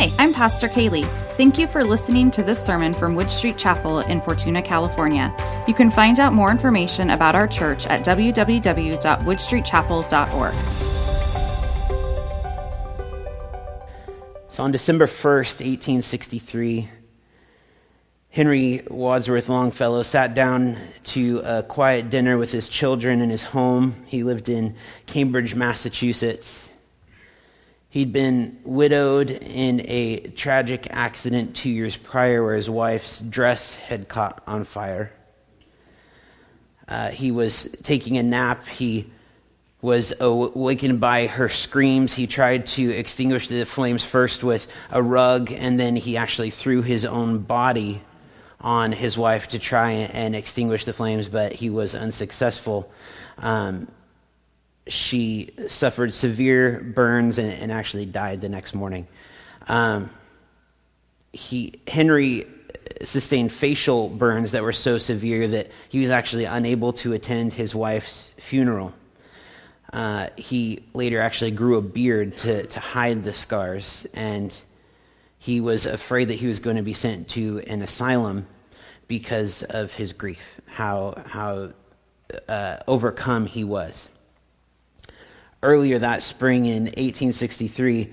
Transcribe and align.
Hi, 0.00 0.08
I'm 0.18 0.32
Pastor 0.32 0.66
Kaylee. 0.66 1.04
Thank 1.36 1.58
you 1.58 1.66
for 1.66 1.84
listening 1.84 2.30
to 2.30 2.42
this 2.42 2.64
sermon 2.64 2.94
from 2.94 3.14
Wood 3.14 3.30
Street 3.30 3.58
Chapel 3.58 3.98
in 3.98 4.22
Fortuna, 4.22 4.62
California. 4.62 5.30
You 5.68 5.74
can 5.74 5.90
find 5.90 6.18
out 6.18 6.32
more 6.32 6.50
information 6.50 7.10
about 7.10 7.34
our 7.34 7.46
church 7.46 7.86
at 7.86 8.02
www.woodstreetchapel.org. 8.02 10.54
So 14.48 14.62
on 14.62 14.72
December 14.72 15.04
1st, 15.04 15.60
1863, 15.60 16.88
Henry 18.30 18.80
Wadsworth 18.88 19.50
Longfellow 19.50 20.02
sat 20.02 20.32
down 20.32 20.78
to 21.04 21.42
a 21.44 21.62
quiet 21.62 22.08
dinner 22.08 22.38
with 22.38 22.52
his 22.52 22.70
children 22.70 23.20
in 23.20 23.28
his 23.28 23.42
home. 23.42 23.96
He 24.06 24.22
lived 24.22 24.48
in 24.48 24.76
Cambridge, 25.04 25.54
Massachusetts. 25.54 26.69
He'd 27.90 28.12
been 28.12 28.60
widowed 28.62 29.30
in 29.30 29.82
a 29.84 30.20
tragic 30.36 30.86
accident 30.90 31.56
two 31.56 31.70
years 31.70 31.96
prior 31.96 32.44
where 32.44 32.54
his 32.54 32.70
wife's 32.70 33.18
dress 33.18 33.74
had 33.74 34.08
caught 34.08 34.42
on 34.46 34.62
fire. 34.62 35.12
Uh, 36.86 37.10
he 37.10 37.32
was 37.32 37.68
taking 37.82 38.16
a 38.16 38.22
nap. 38.22 38.64
He 38.68 39.10
was 39.82 40.12
awakened 40.20 41.00
by 41.00 41.26
her 41.26 41.48
screams. 41.48 42.14
He 42.14 42.28
tried 42.28 42.68
to 42.68 42.90
extinguish 42.90 43.48
the 43.48 43.64
flames 43.64 44.04
first 44.04 44.44
with 44.44 44.68
a 44.92 45.02
rug, 45.02 45.50
and 45.50 45.80
then 45.80 45.96
he 45.96 46.16
actually 46.16 46.50
threw 46.50 46.82
his 46.82 47.04
own 47.04 47.38
body 47.38 48.02
on 48.60 48.92
his 48.92 49.18
wife 49.18 49.48
to 49.48 49.58
try 49.58 49.90
and 49.90 50.36
extinguish 50.36 50.84
the 50.84 50.92
flames, 50.92 51.28
but 51.28 51.52
he 51.52 51.70
was 51.70 51.96
unsuccessful. 51.96 52.88
Um, 53.38 53.88
she 54.90 55.50
suffered 55.66 56.12
severe 56.12 56.80
burns 56.80 57.38
and, 57.38 57.52
and 57.52 57.72
actually 57.72 58.06
died 58.06 58.40
the 58.40 58.48
next 58.48 58.74
morning. 58.74 59.06
Um, 59.68 60.10
he, 61.32 61.80
Henry 61.86 62.46
sustained 63.04 63.52
facial 63.52 64.08
burns 64.08 64.52
that 64.52 64.62
were 64.62 64.72
so 64.72 64.98
severe 64.98 65.48
that 65.48 65.70
he 65.88 66.00
was 66.00 66.10
actually 66.10 66.44
unable 66.44 66.92
to 66.92 67.12
attend 67.12 67.52
his 67.52 67.74
wife's 67.74 68.32
funeral. 68.36 68.92
Uh, 69.92 70.28
he 70.36 70.84
later 70.92 71.20
actually 71.20 71.50
grew 71.50 71.76
a 71.76 71.82
beard 71.82 72.36
to, 72.38 72.66
to 72.66 72.80
hide 72.80 73.24
the 73.24 73.34
scars, 73.34 74.06
and 74.14 74.54
he 75.38 75.60
was 75.60 75.86
afraid 75.86 76.26
that 76.28 76.34
he 76.34 76.46
was 76.46 76.60
going 76.60 76.76
to 76.76 76.82
be 76.82 76.94
sent 76.94 77.28
to 77.28 77.60
an 77.66 77.82
asylum 77.82 78.46
because 79.08 79.62
of 79.64 79.92
his 79.92 80.12
grief, 80.12 80.60
how, 80.66 81.22
how 81.26 81.70
uh, 82.48 82.76
overcome 82.86 83.46
he 83.46 83.64
was 83.64 84.08
earlier 85.62 85.98
that 85.98 86.22
spring 86.22 86.66
in 86.66 86.84
1863, 86.84 88.12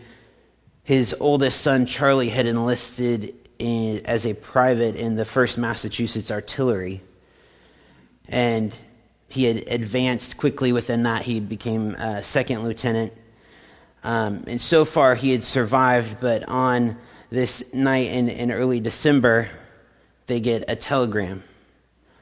his 0.84 1.16
oldest 1.20 1.62
son, 1.62 1.86
Charlie, 1.86 2.30
had 2.30 2.45
enlisted 2.45 3.34
in, 3.59 4.06
as 4.06 4.26
a 4.26 4.34
private 4.34 4.95
in 4.95 5.16
the 5.16 5.23
1st 5.23 5.58
Massachusetts 5.58 6.31
Artillery. 6.31 7.02
And 8.30 8.76
he 9.30 9.45
had 9.45 9.67
advanced 9.67 10.38
quickly 10.38 10.72
within 10.72 11.04
that. 11.04 11.23
He 11.23 11.39
became 11.39 11.95
a 11.95 12.23
second 12.23 12.64
lieutenant. 12.64 13.14
Um, 14.04 14.44
and 14.48 14.61
so 14.61 14.86
far, 14.86 15.16
he 15.16 15.32
had 15.32 15.44
survived, 15.44 16.17
but 16.22 16.48
on 16.48 16.98
this 17.30 17.73
night 17.73 18.11
in, 18.11 18.30
in 18.30 18.52
early 18.52 18.80
December, 18.80 19.50
they 20.28 20.39
get 20.39 20.66
a 20.70 20.76
telegram. 20.76 21.44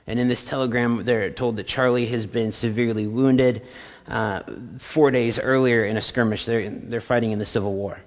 And 0.07 0.19
in 0.19 0.27
this 0.27 0.43
telegram, 0.43 1.03
they're 1.03 1.31
told 1.31 1.57
that 1.57 1.67
Charlie 1.67 2.05
has 2.07 2.25
been 2.25 2.51
severely 2.51 3.07
wounded 3.07 3.63
uh, 4.07 4.41
four 4.77 5.11
days 5.11 5.39
earlier 5.39 5.85
in 5.85 5.97
a 5.97 6.01
skirmish. 6.01 6.45
They're, 6.45 6.69
they're 6.69 7.01
fighting 7.01 7.31
in 7.31 7.39
the 7.39 7.45
Civil 7.45 7.73
War. 7.73 7.99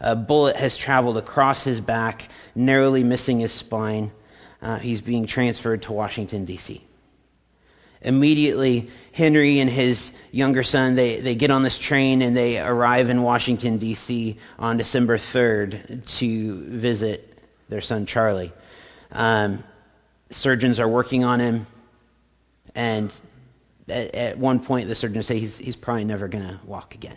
A 0.00 0.14
bullet 0.16 0.56
has 0.56 0.76
traveled 0.76 1.16
across 1.16 1.64
his 1.64 1.80
back, 1.80 2.28
narrowly 2.54 3.04
missing 3.04 3.40
his 3.40 3.52
spine. 3.52 4.12
Uh, 4.60 4.78
he's 4.78 5.00
being 5.00 5.26
transferred 5.26 5.82
to 5.82 5.92
Washington, 5.92 6.44
D.C. 6.44 6.82
Immediately, 8.02 8.90
Henry 9.12 9.60
and 9.60 9.70
his 9.70 10.12
younger 10.30 10.62
son, 10.62 10.94
they, 10.94 11.20
they 11.20 11.34
get 11.34 11.50
on 11.50 11.62
this 11.62 11.78
train 11.78 12.20
and 12.20 12.36
they 12.36 12.60
arrive 12.60 13.08
in 13.08 13.22
Washington, 13.22 13.78
D.C. 13.78 14.36
on 14.58 14.76
December 14.76 15.16
3rd 15.16 16.04
to 16.18 16.60
visit 16.64 17.38
their 17.68 17.80
son, 17.80 18.04
Charlie. 18.04 18.52
Um, 19.10 19.64
surgeons 20.30 20.78
are 20.78 20.88
working 20.88 21.24
on 21.24 21.40
him, 21.40 21.66
and 22.74 23.12
at, 23.88 24.14
at 24.14 24.38
one 24.38 24.60
point, 24.60 24.88
the 24.88 24.94
surgeon 24.94 25.22
say 25.22 25.38
he's, 25.38 25.58
he's 25.58 25.76
probably 25.76 26.04
never 26.04 26.28
going 26.28 26.44
to 26.44 26.58
walk 26.64 26.94
again. 26.94 27.16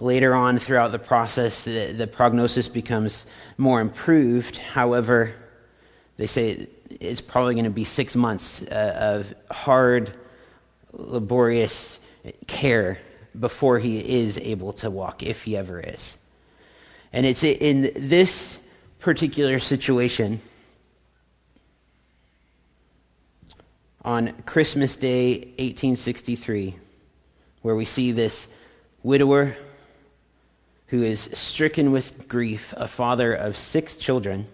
Later 0.00 0.34
on, 0.34 0.58
throughout 0.58 0.92
the 0.92 0.98
process, 0.98 1.64
the, 1.64 1.92
the 1.92 2.06
prognosis 2.06 2.68
becomes 2.68 3.26
more 3.56 3.80
improved. 3.80 4.56
However, 4.56 5.34
they 6.16 6.26
say 6.26 6.68
it's 7.00 7.20
probably 7.20 7.54
going 7.54 7.64
to 7.64 7.70
be 7.70 7.84
six 7.84 8.16
months 8.16 8.62
uh, 8.62 8.96
of 8.98 9.34
hard, 9.50 10.12
laborious 10.92 12.00
care 12.46 12.98
before 13.38 13.78
he 13.78 13.98
is 13.98 14.38
able 14.38 14.72
to 14.74 14.90
walk, 14.90 15.22
if 15.22 15.42
he 15.42 15.56
ever 15.56 15.80
is. 15.80 16.16
And 17.12 17.24
it's 17.24 17.44
in 17.44 17.92
this 17.94 18.60
particular 18.98 19.58
situation 19.58 20.40
on 24.04 24.32
Christmas 24.44 24.96
Day, 24.96 25.36
1863, 25.58 26.76
where 27.62 27.74
we 27.74 27.86
see 27.86 28.12
this 28.12 28.48
widower 29.02 29.56
who 30.88 31.02
is 31.02 31.30
stricken 31.32 31.90
with 31.90 32.28
grief, 32.28 32.74
a 32.76 32.86
father 32.86 33.32
of 33.32 33.56
six 33.56 33.96
children, 33.96 34.46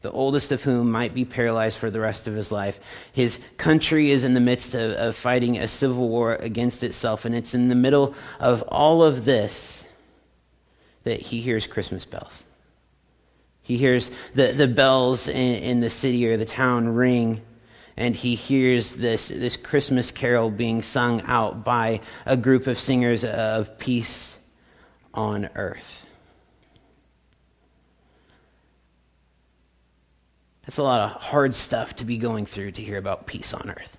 the 0.00 0.10
oldest 0.10 0.50
of 0.52 0.62
whom 0.62 0.90
might 0.90 1.12
be 1.12 1.24
paralyzed 1.24 1.76
for 1.76 1.90
the 1.90 2.00
rest 2.00 2.26
of 2.26 2.34
his 2.34 2.50
life. 2.50 2.80
His 3.12 3.38
country 3.58 4.10
is 4.10 4.24
in 4.24 4.32
the 4.32 4.40
midst 4.40 4.74
of, 4.74 4.92
of 4.92 5.16
fighting 5.16 5.58
a 5.58 5.68
civil 5.68 6.08
war 6.08 6.36
against 6.36 6.82
itself, 6.82 7.24
and 7.24 7.34
it's 7.34 7.52
in 7.52 7.68
the 7.68 7.74
middle 7.74 8.14
of 8.40 8.62
all 8.68 9.02
of 9.02 9.24
this 9.26 9.84
that 11.04 11.20
he 11.20 11.40
hears 11.40 11.66
Christmas 11.66 12.04
bells. 12.04 12.44
He 13.62 13.76
hears 13.76 14.10
the, 14.34 14.52
the 14.52 14.68
bells 14.68 15.28
in, 15.28 15.56
in 15.56 15.80
the 15.80 15.90
city 15.90 16.26
or 16.26 16.38
the 16.38 16.46
town 16.46 16.88
ring 16.88 17.42
and 17.98 18.14
he 18.14 18.36
hears 18.36 18.94
this, 18.94 19.26
this 19.26 19.56
Christmas 19.56 20.12
carol 20.12 20.50
being 20.50 20.82
sung 20.82 21.20
out 21.22 21.64
by 21.64 22.00
a 22.24 22.36
group 22.36 22.68
of 22.68 22.78
singers 22.78 23.24
of 23.24 23.76
peace 23.76 24.38
on 25.12 25.50
earth. 25.56 26.06
That's 30.62 30.78
a 30.78 30.82
lot 30.84 31.00
of 31.00 31.20
hard 31.20 31.54
stuff 31.54 31.96
to 31.96 32.04
be 32.04 32.18
going 32.18 32.46
through 32.46 32.70
to 32.72 32.82
hear 32.82 32.98
about 32.98 33.26
peace 33.26 33.52
on 33.52 33.68
earth. 33.68 33.97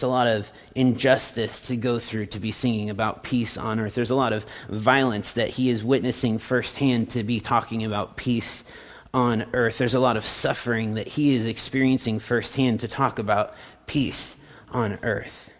It's 0.00 0.04
a 0.04 0.08
lot 0.08 0.28
of 0.28 0.50
injustice 0.74 1.66
to 1.66 1.76
go 1.76 1.98
through 1.98 2.24
to 2.28 2.40
be 2.40 2.52
singing 2.52 2.88
about 2.88 3.22
peace 3.22 3.58
on 3.58 3.78
earth. 3.78 3.94
There's 3.94 4.08
a 4.08 4.14
lot 4.14 4.32
of 4.32 4.46
violence 4.70 5.32
that 5.32 5.50
he 5.50 5.68
is 5.68 5.84
witnessing 5.84 6.38
firsthand 6.38 7.10
to 7.10 7.22
be 7.22 7.38
talking 7.38 7.84
about 7.84 8.16
peace 8.16 8.64
on 9.12 9.44
earth. 9.52 9.76
There's 9.76 9.92
a 9.92 10.00
lot 10.00 10.16
of 10.16 10.24
suffering 10.24 10.94
that 10.94 11.06
he 11.06 11.34
is 11.34 11.46
experiencing 11.46 12.18
firsthand 12.18 12.80
to 12.80 12.88
talk 12.88 13.18
about 13.18 13.54
peace 13.86 14.36
on 14.70 14.98
earth. 15.02 15.50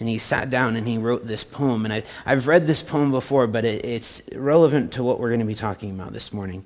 And 0.00 0.08
he 0.08 0.18
sat 0.18 0.50
down 0.50 0.74
and 0.74 0.88
he 0.88 0.98
wrote 0.98 1.28
this 1.28 1.44
poem. 1.44 1.84
And 1.84 1.94
I, 1.94 2.02
I've 2.26 2.48
read 2.48 2.66
this 2.66 2.82
poem 2.82 3.12
before, 3.12 3.46
but 3.46 3.64
it, 3.64 3.84
it's 3.84 4.20
relevant 4.34 4.94
to 4.94 5.04
what 5.04 5.20
we're 5.20 5.28
going 5.28 5.38
to 5.38 5.46
be 5.46 5.54
talking 5.54 5.92
about 5.92 6.12
this 6.12 6.32
morning. 6.32 6.64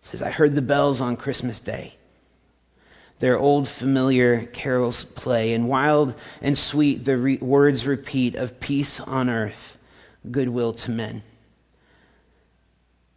It 0.00 0.06
says, 0.06 0.22
I 0.22 0.30
heard 0.30 0.54
the 0.54 0.62
bells 0.62 1.02
on 1.02 1.18
Christmas 1.18 1.60
Day 1.60 1.96
their 3.20 3.38
old 3.38 3.68
familiar 3.68 4.46
carols 4.46 5.04
play, 5.04 5.52
and 5.52 5.68
wild 5.68 6.14
and 6.42 6.58
sweet 6.58 7.04
the 7.04 7.16
re- 7.16 7.36
words 7.38 7.86
repeat 7.86 8.34
of 8.34 8.60
peace 8.60 9.00
on 9.00 9.30
earth, 9.30 9.76
goodwill 10.30 10.72
to 10.72 10.90
men. 10.90 11.22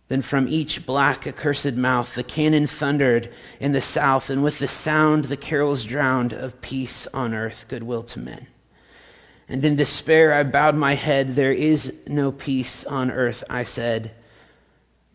Then 0.08 0.22
from 0.22 0.48
each 0.48 0.86
black, 0.86 1.28
accursed 1.28 1.74
mouth 1.74 2.16
the 2.16 2.24
cannon 2.24 2.68
thundered 2.68 3.34
in 3.60 3.74
the 3.74 3.82
south, 3.82 4.30
and 4.30 4.44
with 4.44 4.60
the 4.60 4.68
sound 4.68 5.26
the 5.26 5.36
carols 5.36 5.84
drowned 5.84 6.32
of 6.32 6.62
peace 6.62 7.08
on 7.14 7.34
earth, 7.34 7.66
goodwill 7.68 8.04
to 8.04 8.20
men. 8.20 8.48
And 9.50 9.64
in 9.66 9.76
despair 9.76 10.34
I 10.34 10.44
bowed 10.44 10.76
my 10.76 10.96
head. 10.96 11.36
There 11.36 11.54
is 11.54 11.94
no 12.06 12.32
peace 12.32 12.84
on 12.86 13.12
earth, 13.12 13.44
I 13.50 13.64
said, 13.64 14.12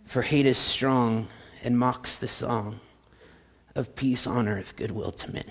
for 0.04 0.22
hate 0.22 0.46
is 0.46 0.58
strong 0.58 1.28
and 1.62 1.78
mocks 1.78 2.16
the 2.16 2.28
song 2.28 2.80
of 3.74 3.94
peace 3.96 4.26
on 4.26 4.48
earth, 4.48 4.74
goodwill 4.76 5.12
to 5.12 5.32
men. 5.32 5.50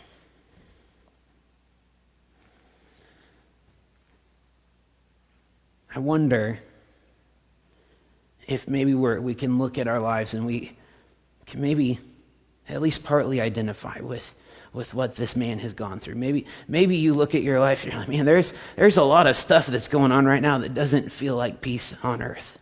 I 5.94 6.00
wonder 6.00 6.60
if 8.48 8.68
maybe 8.68 8.94
we 8.94 9.36
can 9.36 9.58
look 9.58 9.78
at 9.78 9.88
our 9.88 10.00
lives 10.00 10.34
and 10.34 10.46
we 10.46 10.78
can 11.46 11.62
maybe 11.62 12.00
at 12.70 12.82
least 12.82 13.04
partly 13.04 13.42
identify 13.42 14.00
with, 14.00 14.34
with 14.72 14.94
what 14.94 15.16
this 15.16 15.36
man 15.36 15.60
has 15.60 15.74
gone 15.74 16.00
through. 16.00 16.16
Maybe, 16.16 16.46
maybe 16.68 16.96
you 16.96 17.14
look 17.14 17.36
at 17.36 17.44
your 17.44 17.60
life 17.60 17.84
and 17.84 17.92
you're 17.92 18.02
like, 18.02 18.10
man, 18.10 18.26
there's, 18.26 18.54
there's 18.76 18.98
a 18.98 19.04
lot 19.04 19.28
of 19.28 19.36
stuff 19.36 19.68
that's 19.68 19.90
going 19.90 20.12
on 20.12 20.26
right 20.26 20.42
now 20.42 20.60
that 20.60 20.74
doesn't 20.74 21.12
feel 21.12 21.36
like 21.36 21.62
peace 21.62 21.94
on 22.04 22.22
earth. 22.22 22.58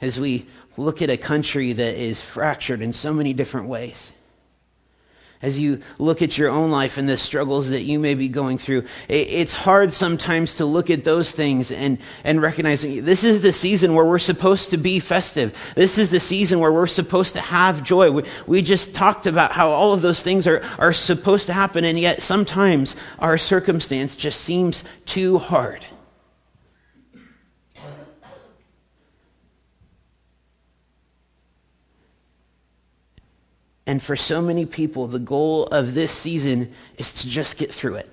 As 0.00 0.18
we 0.18 0.46
look 0.80 1.02
at 1.02 1.10
a 1.10 1.16
country 1.16 1.72
that 1.72 1.94
is 1.94 2.20
fractured 2.20 2.80
in 2.80 2.92
so 2.92 3.12
many 3.12 3.32
different 3.34 3.68
ways, 3.68 4.12
as 5.42 5.58
you 5.58 5.80
look 5.98 6.20
at 6.20 6.36
your 6.36 6.50
own 6.50 6.70
life 6.70 6.98
and 6.98 7.08
the 7.08 7.16
struggles 7.16 7.70
that 7.70 7.82
you 7.82 7.98
may 7.98 8.14
be 8.14 8.28
going 8.28 8.58
through, 8.58 8.84
it's 9.08 9.54
hard 9.54 9.90
sometimes 9.90 10.56
to 10.56 10.66
look 10.66 10.90
at 10.90 11.02
those 11.02 11.32
things 11.32 11.72
and, 11.72 11.98
and 12.24 12.42
recognizing 12.42 13.04
this 13.06 13.24
is 13.24 13.40
the 13.40 13.52
season 13.52 13.94
where 13.94 14.04
we're 14.04 14.18
supposed 14.18 14.70
to 14.70 14.76
be 14.76 15.00
festive. 15.00 15.56
This 15.74 15.96
is 15.96 16.10
the 16.10 16.20
season 16.20 16.60
where 16.60 16.72
we're 16.72 16.86
supposed 16.86 17.32
to 17.34 17.40
have 17.40 17.82
joy. 17.82 18.10
We, 18.10 18.24
we 18.46 18.60
just 18.60 18.94
talked 18.94 19.26
about 19.26 19.52
how 19.52 19.70
all 19.70 19.94
of 19.94 20.02
those 20.02 20.20
things 20.20 20.46
are, 20.46 20.62
are 20.78 20.92
supposed 20.92 21.46
to 21.46 21.54
happen, 21.54 21.84
and 21.84 21.98
yet 21.98 22.20
sometimes 22.20 22.94
our 23.18 23.38
circumstance 23.38 24.16
just 24.16 24.42
seems 24.42 24.84
too 25.06 25.38
hard. 25.38 25.86
And 33.90 34.00
for 34.00 34.14
so 34.14 34.40
many 34.40 34.66
people, 34.66 35.08
the 35.08 35.18
goal 35.18 35.64
of 35.66 35.94
this 35.94 36.12
season 36.12 36.72
is 36.96 37.12
to 37.22 37.28
just 37.28 37.56
get 37.56 37.74
through 37.74 37.96
it. 37.96 38.08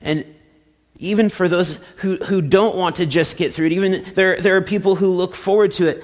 And 0.00 0.24
even 0.98 1.28
for 1.28 1.50
those 1.50 1.78
who, 1.96 2.16
who 2.16 2.40
don't 2.40 2.76
want 2.76 2.96
to 2.96 3.04
just 3.04 3.36
get 3.36 3.52
through 3.52 3.66
it, 3.66 3.72
even 3.72 4.06
there, 4.14 4.40
there 4.40 4.56
are 4.56 4.62
people 4.62 4.96
who 4.96 5.08
look 5.08 5.34
forward 5.34 5.72
to 5.72 5.86
it. 5.86 6.02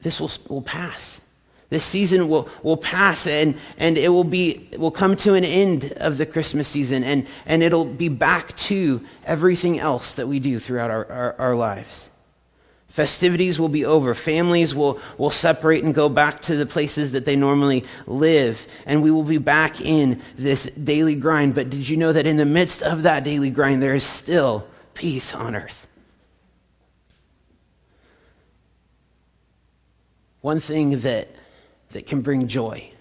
This 0.00 0.20
will, 0.20 0.30
will 0.48 0.62
pass. 0.62 1.20
This 1.68 1.84
season 1.84 2.30
will, 2.30 2.48
will 2.62 2.78
pass 2.78 3.26
and, 3.26 3.58
and 3.76 3.98
it 3.98 4.08
will 4.08 4.24
be 4.24 4.70
will 4.78 4.90
come 4.90 5.16
to 5.16 5.34
an 5.34 5.44
end 5.44 5.92
of 5.98 6.16
the 6.16 6.24
Christmas 6.24 6.66
season 6.66 7.04
and, 7.04 7.26
and 7.44 7.62
it'll 7.62 7.84
be 7.84 8.08
back 8.08 8.56
to 8.56 9.04
everything 9.26 9.78
else 9.78 10.14
that 10.14 10.28
we 10.28 10.40
do 10.40 10.58
throughout 10.58 10.90
our, 10.90 11.12
our, 11.12 11.36
our 11.38 11.54
lives. 11.54 12.08
Festivities 12.94 13.58
will 13.58 13.68
be 13.68 13.84
over. 13.84 14.14
Families 14.14 14.72
will, 14.72 15.00
will 15.18 15.28
separate 15.28 15.82
and 15.82 15.92
go 15.92 16.08
back 16.08 16.42
to 16.42 16.54
the 16.54 16.64
places 16.64 17.10
that 17.10 17.24
they 17.24 17.34
normally 17.34 17.82
live. 18.06 18.68
And 18.86 19.02
we 19.02 19.10
will 19.10 19.24
be 19.24 19.38
back 19.38 19.80
in 19.80 20.22
this 20.38 20.66
daily 20.66 21.16
grind. 21.16 21.56
But 21.56 21.70
did 21.70 21.88
you 21.88 21.96
know 21.96 22.12
that 22.12 22.24
in 22.24 22.36
the 22.36 22.44
midst 22.44 22.84
of 22.84 23.02
that 23.02 23.24
daily 23.24 23.50
grind, 23.50 23.82
there 23.82 23.96
is 23.96 24.04
still 24.04 24.68
peace 24.94 25.34
on 25.34 25.56
earth? 25.56 25.88
One 30.40 30.60
thing 30.60 31.00
that, 31.00 31.34
that 31.90 32.06
can 32.06 32.20
bring 32.20 32.46
joy 32.46 32.92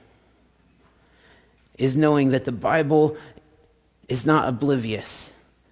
is 1.77 1.95
knowing 1.95 2.29
that 2.29 2.45
the 2.45 2.51
Bible 2.51 3.15
is 4.07 4.25
not 4.25 4.49
oblivious 4.49 5.29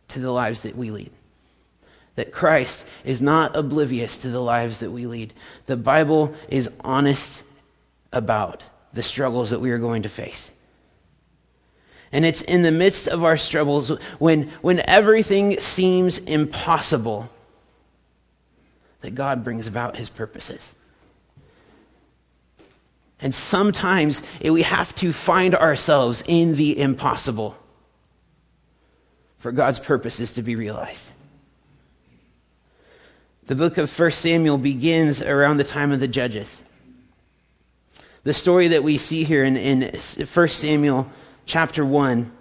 to 0.09 0.19
the 0.19 0.29
lives 0.29 0.61
that 0.61 0.77
we 0.77 0.91
lead 0.91 1.11
that 2.15 2.31
Christ 2.31 2.85
is 3.03 3.21
not 3.21 3.55
oblivious 3.55 4.17
to 4.17 4.29
the 4.29 4.41
lives 4.41 4.79
that 4.79 4.91
we 4.91 5.05
lead. 5.05 5.33
The 5.65 5.77
Bible 5.77 6.33
is 6.49 6.69
honest 6.81 7.43
about 8.11 8.63
the 8.93 9.03
struggles 9.03 9.51
that 9.51 9.61
we 9.61 9.71
are 9.71 9.77
going 9.77 10.03
to 10.03 10.09
face. 10.09 10.51
And 12.11 12.25
it's 12.25 12.41
in 12.41 12.61
the 12.61 12.71
midst 12.71 13.07
of 13.07 13.23
our 13.23 13.37
struggles 13.37 13.89
when, 14.19 14.49
when 14.61 14.81
everything 14.81 15.59
seems 15.59 16.17
impossible 16.17 17.29
that 18.99 19.15
God 19.15 19.43
brings 19.43 19.65
about 19.65 19.95
his 19.95 20.09
purposes. 20.09 20.73
And 23.21 23.33
sometimes 23.33 24.21
we 24.43 24.63
have 24.63 24.93
to 24.95 25.13
find 25.13 25.55
ourselves 25.55 26.23
in 26.27 26.55
the 26.55 26.79
impossible 26.79 27.55
for 29.37 29.51
God's 29.51 29.79
purposes 29.79 30.33
to 30.33 30.41
be 30.41 30.55
realized. 30.55 31.11
The 33.47 33.55
book 33.55 33.77
of 33.77 33.97
1 33.97 34.11
Samuel 34.11 34.57
begins 34.57 35.21
around 35.21 35.57
the 35.57 35.63
time 35.63 35.91
of 35.91 35.99
the 35.99 36.07
judges. 36.07 36.63
The 38.23 38.33
story 38.33 38.67
that 38.69 38.83
we 38.83 38.97
see 38.97 39.23
here 39.23 39.43
in, 39.43 39.57
in 39.57 39.91
1 39.91 40.47
Samuel 40.47 41.09
chapter 41.45 41.83
1 41.83 42.31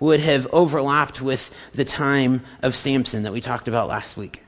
would 0.00 0.20
have 0.20 0.46
overlapped 0.52 1.20
with 1.20 1.50
the 1.74 1.84
time 1.84 2.42
of 2.62 2.74
Samson 2.74 3.22
that 3.24 3.32
we 3.32 3.40
talked 3.40 3.68
about 3.68 3.88
last 3.88 4.16
week. 4.16 4.42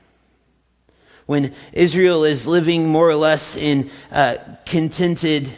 When 1.27 1.53
Israel 1.73 2.23
is 2.23 2.47
living 2.47 2.87
more 2.87 3.07
or 3.07 3.15
less 3.15 3.55
in 3.55 3.91
uh, 4.11 4.37
contented 4.65 5.49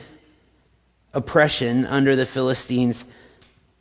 oppression 1.14 1.86
under 1.86 2.16
the 2.16 2.26
Philistines, 2.26 3.06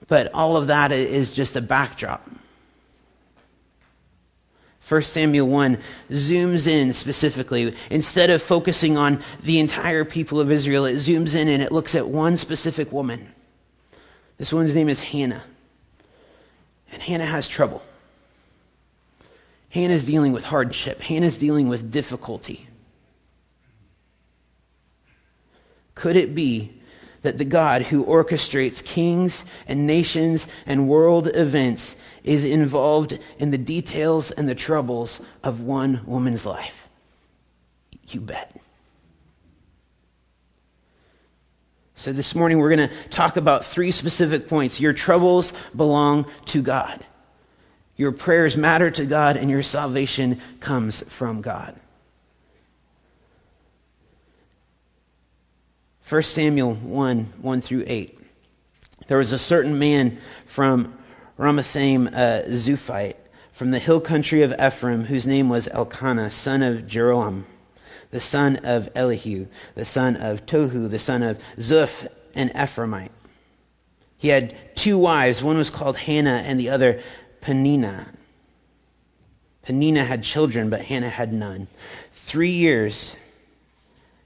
but 0.06 0.32
all 0.32 0.56
of 0.56 0.69
that 0.69 0.93
is 0.93 1.32
just 1.32 1.56
a 1.56 1.61
backdrop. 1.61 2.29
1 4.88 5.02
Samuel 5.02 5.46
1 5.46 5.79
zooms 6.11 6.67
in 6.67 6.94
specifically. 6.94 7.75
Instead 7.90 8.31
of 8.31 8.40
focusing 8.40 8.96
on 8.96 9.23
the 9.43 9.58
entire 9.58 10.05
people 10.05 10.40
of 10.40 10.50
Israel, 10.50 10.87
it 10.87 10.94
zooms 10.94 11.35
in 11.35 11.49
and 11.49 11.62
it 11.62 11.73
looks 11.73 11.94
at 11.94 12.08
one 12.08 12.37
specific 12.37 12.90
woman. 12.90 13.32
This 14.38 14.52
woman's 14.52 14.75
name 14.75 14.88
is 14.88 15.00
Hannah. 15.00 15.44
And 16.90 17.02
Hannah 17.02 17.26
has 17.26 17.46
trouble. 17.46 17.82
Hannah's 19.70 20.05
dealing 20.05 20.32
with 20.32 20.44
hardship, 20.44 21.02
Hannah's 21.02 21.37
dealing 21.37 21.69
with 21.69 21.90
difficulty. 21.90 22.67
Could 25.94 26.17
it 26.17 26.35
be 26.35 26.73
that 27.23 27.37
the 27.37 27.44
God 27.44 27.82
who 27.82 28.05
orchestrates 28.05 28.82
kings 28.82 29.44
and 29.67 29.87
nations 29.87 30.46
and 30.64 30.88
world 30.88 31.26
events 31.35 31.96
is 32.29 32.45
involved 32.45 33.19
in 33.39 33.51
the 33.51 33.59
details 33.59 34.31
and 34.31 34.47
the 34.47 34.55
troubles 34.55 35.21
of 35.43 35.61
one 35.61 36.03
woman's 36.05 36.45
life. 36.45 36.89
You 38.09 38.21
bet. 38.21 38.55
So, 41.95 42.13
this 42.13 42.35
morning 42.35 42.59
we're 42.59 42.77
going 42.77 42.89
to 42.89 43.09
talk 43.09 43.37
about 43.37 43.65
three 43.65 43.91
specific 43.91 44.47
points. 44.47 44.79
Your 44.79 44.93
troubles 44.93 45.53
belong 45.75 46.27
to 46.47 46.63
God, 46.63 47.05
your 47.97 48.13
prayers 48.13 48.57
matter 48.57 48.91
to 48.91 49.07
God, 49.07 49.37
and 49.37 49.51
your 49.51 49.63
salvation 49.63 50.41
comes 50.61 51.01
from 51.09 51.41
God. 51.41 51.81
1 56.09 56.23
Samuel 56.23 56.75
1 56.75 57.25
1 57.25 57.61
through 57.62 57.85
8. 57.87 58.19
There 59.07 59.19
was 59.19 59.33
a 59.33 59.38
certain 59.38 59.79
man 59.79 60.19
from 60.47 60.98
Ramathaim 61.38 62.09
uh, 62.09 62.42
Zophite 62.49 63.16
from 63.52 63.71
the 63.71 63.78
hill 63.78 64.00
country 64.00 64.42
of 64.42 64.52
Ephraim, 64.61 65.04
whose 65.04 65.26
name 65.26 65.49
was 65.49 65.68
Elkanah, 65.68 66.30
son 66.30 66.62
of 66.62 66.83
Jeroham, 66.83 67.45
the 68.11 68.21
son 68.21 68.57
of 68.57 68.88
Elihu, 68.95 69.47
the 69.75 69.85
son 69.85 70.16
of 70.16 70.47
Tohu, 70.47 70.90
the 70.90 70.99
son 70.99 71.23
of 71.23 71.38
Zuph, 71.57 72.07
an 72.35 72.50
Ephraimite. 72.50 73.11
He 74.16 74.28
had 74.28 74.54
two 74.76 74.99
wives. 74.99 75.42
One 75.42 75.57
was 75.57 75.71
called 75.71 75.97
Hannah, 75.97 76.42
and 76.45 76.59
the 76.59 76.71
other 76.71 77.00
Peninnah. 77.40 78.12
Peninnah 79.62 80.04
had 80.04 80.23
children, 80.23 80.71
but 80.71 80.83
Hannah 80.83 81.11
had 81.11 81.33
none. 81.33 81.68
Three 82.12 82.50
years 82.50 83.16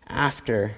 after, 0.06 0.74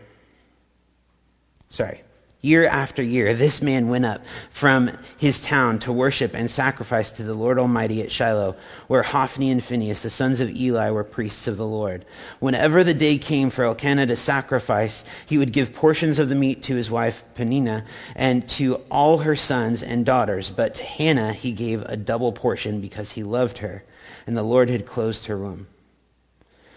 sorry, 1.69 2.04
Year 2.45 2.67
after 2.67 3.03
year, 3.03 3.33
this 3.33 3.63
man 3.63 3.89
went 3.89 4.05
up 4.05 4.21
from 4.51 4.91
his 5.17 5.41
town 5.41 5.79
to 5.79 5.91
worship 5.91 6.35
and 6.35 6.51
sacrifice 6.51 7.11
to 7.13 7.23
the 7.23 7.33
Lord 7.33 7.59
Almighty 7.59 8.03
at 8.03 8.13
Shiloh, 8.13 8.55
where 8.87 9.03
Hophni 9.03 9.51
and 9.51 9.65
Phinehas, 9.65 10.03
the 10.03 10.11
sons 10.11 10.41
of 10.41 10.51
Eli, 10.51 10.91
were 10.91 11.05
priests 11.05 11.49
of 11.49 11.57
the 11.57 11.67
Lord. 11.67 12.05
Whenever 12.41 12.85
the 12.85 12.93
day 12.93 13.17
came 13.17 13.49
for 13.49 13.65
Elkanah 13.65 14.09
to 14.09 14.17
sacrifice, 14.17 15.05
he 15.25 15.39
would 15.39 15.55
give 15.55 15.73
portions 15.73 16.19
of 16.19 16.29
the 16.29 16.35
meat 16.35 16.63
to 16.65 16.77
his 16.77 16.91
wife 16.91 17.25
Peninnah 17.35 17.87
and 18.15 18.47
to 18.51 18.75
all 18.91 19.17
her 19.17 19.35
sons 19.35 19.83
and 19.83 20.05
daughters. 20.05 20.51
But 20.51 20.75
to 20.75 20.83
Hannah 20.83 21.33
he 21.33 21.51
gave 21.51 21.81
a 21.85 21.97
double 21.97 22.33
portion 22.33 22.83
because 22.83 23.13
he 23.13 23.23
loved 23.23 23.57
her, 23.57 23.85
and 24.27 24.37
the 24.37 24.43
Lord 24.43 24.69
had 24.69 24.85
closed 24.85 25.25
her 25.29 25.39
womb. 25.39 25.67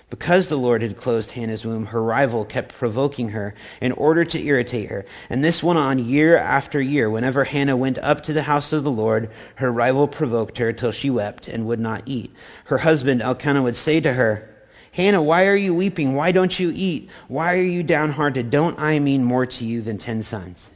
Because 0.09 0.47
the 0.47 0.57
Lord 0.57 0.81
had 0.81 0.95
closed 0.95 1.31
Hannah's 1.31 1.65
womb, 1.65 1.87
her 1.87 2.01
rival 2.01 2.45
kept 2.45 2.73
provoking 2.73 3.29
her 3.29 3.53
in 3.81 3.91
order 3.91 4.23
to 4.23 4.41
irritate 4.41 4.89
her. 4.89 5.05
And 5.29 5.43
this 5.43 5.61
went 5.61 5.79
on 5.79 5.99
year 5.99 6.37
after 6.37 6.79
year. 6.79 7.09
Whenever 7.09 7.43
Hannah 7.43 7.75
went 7.75 7.97
up 7.97 8.23
to 8.23 8.33
the 8.33 8.43
house 8.43 8.71
of 8.71 8.85
the 8.85 8.91
Lord, 8.91 9.29
her 9.55 9.69
rival 9.69 10.07
provoked 10.07 10.59
her 10.59 10.71
till 10.71 10.93
she 10.93 11.09
wept 11.09 11.49
and 11.49 11.67
would 11.67 11.81
not 11.81 12.03
eat. 12.05 12.33
Her 12.65 12.77
husband 12.77 13.21
Elkanah 13.21 13.63
would 13.63 13.75
say 13.75 13.99
to 13.99 14.13
her, 14.13 14.49
Hannah, 14.93 15.21
why 15.21 15.45
are 15.47 15.55
you 15.55 15.75
weeping? 15.75 16.15
Why 16.15 16.31
don't 16.31 16.57
you 16.57 16.71
eat? 16.73 17.09
Why 17.27 17.57
are 17.57 17.61
you 17.61 17.83
downhearted? 17.83 18.49
Don't 18.49 18.79
I 18.79 18.99
mean 18.99 19.25
more 19.25 19.45
to 19.45 19.65
you 19.65 19.81
than 19.81 19.97
ten 19.97 20.23
sons? 20.23 20.71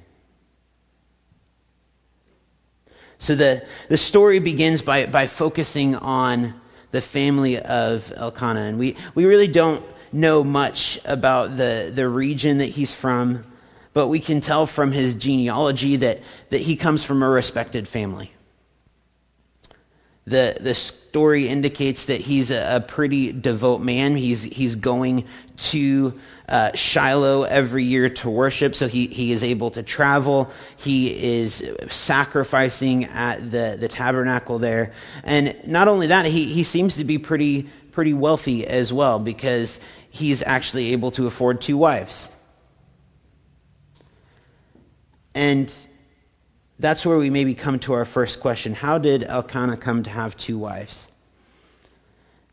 So 3.17 3.33
the, 3.35 3.65
the 3.87 3.97
story 3.97 4.39
begins 4.39 4.81
by, 4.81 5.05
by 5.05 5.27
focusing 5.27 5.95
on 5.95 6.60
the 6.91 7.01
family 7.01 7.57
of 7.57 8.13
Elkanah. 8.15 8.61
And 8.61 8.77
we, 8.77 8.95
we 9.15 9.25
really 9.25 9.47
don't 9.47 9.83
know 10.11 10.43
much 10.43 10.99
about 11.05 11.57
the, 11.57 11.91
the 11.93 12.07
region 12.07 12.57
that 12.59 12.65
he's 12.65 12.93
from, 12.93 13.45
but 13.93 14.07
we 14.07 14.19
can 14.19 14.41
tell 14.41 14.65
from 14.65 14.91
his 14.91 15.15
genealogy 15.15 15.95
that, 15.97 16.21
that 16.49 16.61
he 16.61 16.75
comes 16.75 17.03
from 17.03 17.23
a 17.23 17.29
respected 17.29 17.87
family. 17.87 18.31
The, 20.25 20.57
the 20.59 20.75
story 20.75 21.47
indicates 21.47 22.05
that 22.05 22.21
he's 22.21 22.51
a, 22.51 22.77
a 22.77 22.79
pretty 22.79 23.31
devout 23.31 23.81
man. 23.81 24.15
He's, 24.15 24.43
he's 24.43 24.75
going 24.75 25.25
to 25.57 26.19
uh, 26.51 26.69
Shiloh 26.75 27.43
every 27.43 27.85
year 27.85 28.09
to 28.09 28.29
worship, 28.29 28.75
so 28.75 28.89
he, 28.89 29.07
he 29.07 29.31
is 29.31 29.41
able 29.41 29.71
to 29.71 29.81
travel. 29.81 30.51
He 30.75 31.39
is 31.39 31.63
sacrificing 31.89 33.05
at 33.05 33.49
the, 33.51 33.77
the 33.79 33.87
tabernacle 33.87 34.59
there. 34.59 34.91
And 35.23 35.55
not 35.65 35.87
only 35.87 36.07
that, 36.07 36.25
he, 36.25 36.43
he 36.43 36.65
seems 36.65 36.97
to 36.97 37.05
be 37.05 37.17
pretty, 37.17 37.69
pretty 37.93 38.13
wealthy 38.13 38.67
as 38.67 38.91
well 38.91 39.17
because 39.17 39.79
he's 40.09 40.43
actually 40.43 40.91
able 40.91 41.11
to 41.11 41.25
afford 41.25 41.61
two 41.61 41.77
wives. 41.77 42.27
And 45.33 45.73
that's 46.79 47.05
where 47.05 47.17
we 47.17 47.29
maybe 47.29 47.55
come 47.55 47.79
to 47.79 47.93
our 47.93 48.03
first 48.03 48.41
question 48.41 48.73
How 48.73 48.97
did 48.97 49.23
Elkanah 49.23 49.77
come 49.77 50.03
to 50.03 50.09
have 50.09 50.35
two 50.35 50.57
wives? 50.57 51.07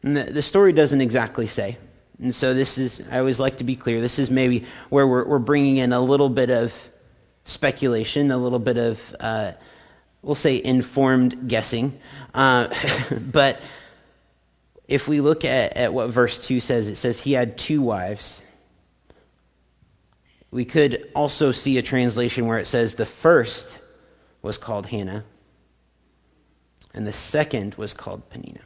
And 0.05 0.17
the, 0.17 0.23
the 0.23 0.43
story 0.43 0.73
doesn't 0.73 1.01
exactly 1.01 1.49
say. 1.49 1.79
And 2.21 2.35
so, 2.35 2.53
this 2.53 2.79
is, 2.79 3.01
I 3.11 3.19
always 3.19 3.39
like 3.39 3.59
to 3.59 3.65
be 3.65 3.77
clear, 3.77 4.01
this 4.01 4.19
is 4.19 4.31
maybe 4.31 4.65
where 4.89 5.07
we're, 5.07 5.25
we're 5.25 5.39
bringing 5.39 5.77
in 5.77 5.93
a 5.93 6.01
little 6.01 6.29
bit 6.29 6.51
of 6.51 6.75
speculation, 7.45 8.31
a 8.31 8.39
little 8.39 8.59
bit 8.59 8.77
of, 8.77 9.17
uh, 9.21 9.53
we'll 10.23 10.35
say, 10.35 10.63
informed 10.63 11.49
guessing. 11.49 11.99
Uh, 12.35 12.69
but 13.21 13.61
if 14.89 15.07
we 15.07 15.21
look 15.21 15.45
at, 15.45 15.77
at 15.77 15.93
what 15.93 16.09
verse 16.09 16.45
2 16.45 16.61
says, 16.61 16.89
it 16.89 16.97
says 16.97 17.21
he 17.21 17.33
had 17.33 17.57
two 17.57 17.83
wives. 17.83 18.43
We 20.51 20.65
could 20.65 21.11
also 21.15 21.53
see 21.53 21.79
a 21.79 21.83
translation 21.83 22.47
where 22.47 22.59
it 22.59 22.67
says 22.67 22.95
the 22.95 23.07
first 23.07 23.79
was 24.41 24.57
called 24.57 24.87
Hannah, 24.87 25.25
and 26.95 27.07
the 27.07 27.13
second 27.13 27.75
was 27.75 27.93
called 27.93 28.29
Peninnah. 28.31 28.61